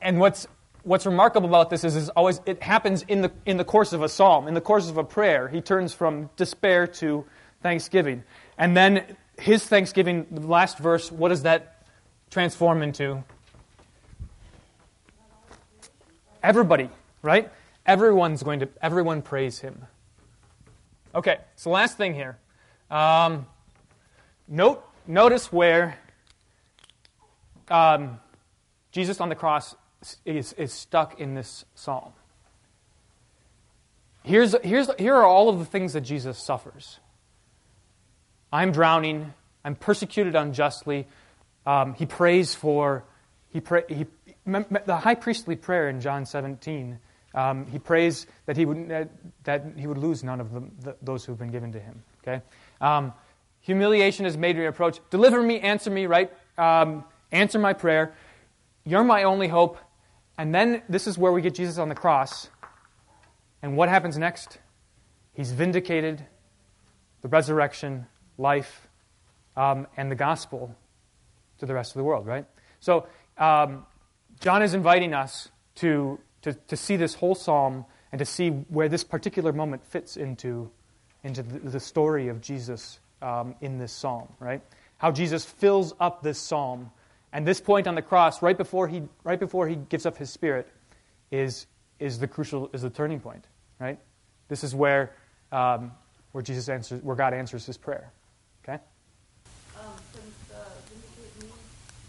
[0.00, 0.46] and what's
[0.86, 4.02] what's remarkable about this is, is always it happens in the in the course of
[4.02, 5.48] a psalm, in the course of a prayer.
[5.48, 7.24] He turns from despair to
[7.60, 8.22] thanksgiving,
[8.56, 11.10] and then his thanksgiving, the last verse.
[11.10, 11.82] What does that
[12.30, 13.22] transform into?
[16.42, 16.88] Everybody,
[17.20, 17.50] right?
[17.84, 19.84] Everyone's going to everyone praise him.
[21.14, 22.38] Okay, so last thing here.
[22.90, 23.46] Um,
[24.46, 25.98] note, notice where
[27.68, 28.20] um,
[28.92, 29.74] Jesus on the cross
[30.24, 32.12] is, is stuck in this psalm.
[34.22, 36.98] Here's, here's, here are all of the things that Jesus suffers.
[38.52, 39.32] I'm drowning.
[39.64, 41.06] I'm persecuted unjustly.
[41.64, 43.04] Um, he prays for,
[43.50, 44.06] he, pray, he
[44.46, 46.98] the high priestly prayer in John 17.
[47.34, 49.10] Um, he prays that he would that,
[49.44, 52.02] that, he would lose none of them, the, those who have been given to him.
[52.22, 52.42] Okay,
[52.80, 53.12] um,
[53.60, 55.00] humiliation has made me approach.
[55.10, 56.32] Deliver me, answer me, right?
[56.56, 58.14] Um, answer my prayer.
[58.84, 59.78] You're my only hope.
[60.38, 62.50] And then this is where we get Jesus on the cross.
[63.62, 64.58] And what happens next?
[65.32, 66.24] He's vindicated,
[67.22, 68.06] the resurrection,
[68.38, 68.88] life,
[69.56, 70.76] um, and the gospel
[71.58, 72.44] to the rest of the world, right?
[72.80, 73.06] So
[73.38, 73.86] um,
[74.40, 78.88] John is inviting us to, to, to see this whole psalm and to see where
[78.88, 80.70] this particular moment fits into,
[81.24, 84.62] into the, the story of Jesus um, in this psalm, right?
[84.98, 86.90] How Jesus fills up this psalm.
[87.36, 90.30] And this point on the cross, right before he, right before he gives up his
[90.30, 90.66] spirit,
[91.30, 91.66] is,
[91.98, 93.44] is the crucial, is the turning point,
[93.78, 93.98] right?
[94.48, 95.12] This is where,
[95.52, 95.92] um,
[96.32, 98.10] where Jesus answers, where God answers his prayer.
[98.64, 98.78] Okay?
[99.76, 99.82] Um,
[100.14, 100.54] can the
[100.88, 101.52] vindicate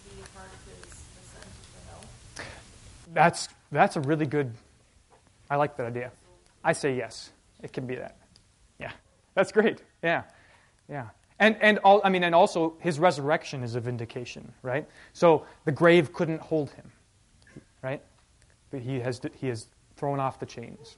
[0.06, 2.46] be part of his descent to hell?
[3.14, 4.54] That's, that's a really good,
[5.50, 6.14] I like that idea.
[6.64, 7.32] I say yes.
[7.62, 8.16] It can be that.
[8.80, 8.92] Yeah.
[9.34, 9.82] That's great.
[10.02, 10.24] Yeah.
[10.90, 11.08] Yeah.
[11.40, 14.88] And, and all, I mean, and also his resurrection is a vindication, right?
[15.14, 16.92] So the grave couldn't hold him,
[17.82, 18.02] right?
[18.72, 20.98] But he has, he has thrown off the chains.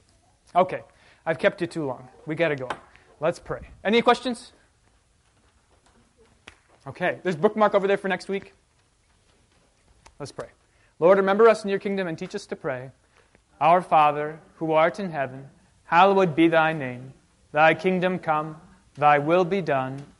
[0.54, 0.82] Okay.
[1.26, 2.08] I've kept you too long.
[2.26, 2.68] We got to go.
[3.20, 3.60] Let's pray.
[3.84, 4.52] Any questions?
[6.86, 8.54] Okay, there's bookmark over there for next week.
[10.18, 10.48] Let's pray.
[10.98, 12.90] Lord, remember us in your kingdom and teach us to pray.
[13.60, 15.48] Our Father, who art in heaven,
[15.84, 17.12] hallowed be thy name.
[17.52, 18.56] Thy kingdom come,
[18.96, 20.02] thy will be done,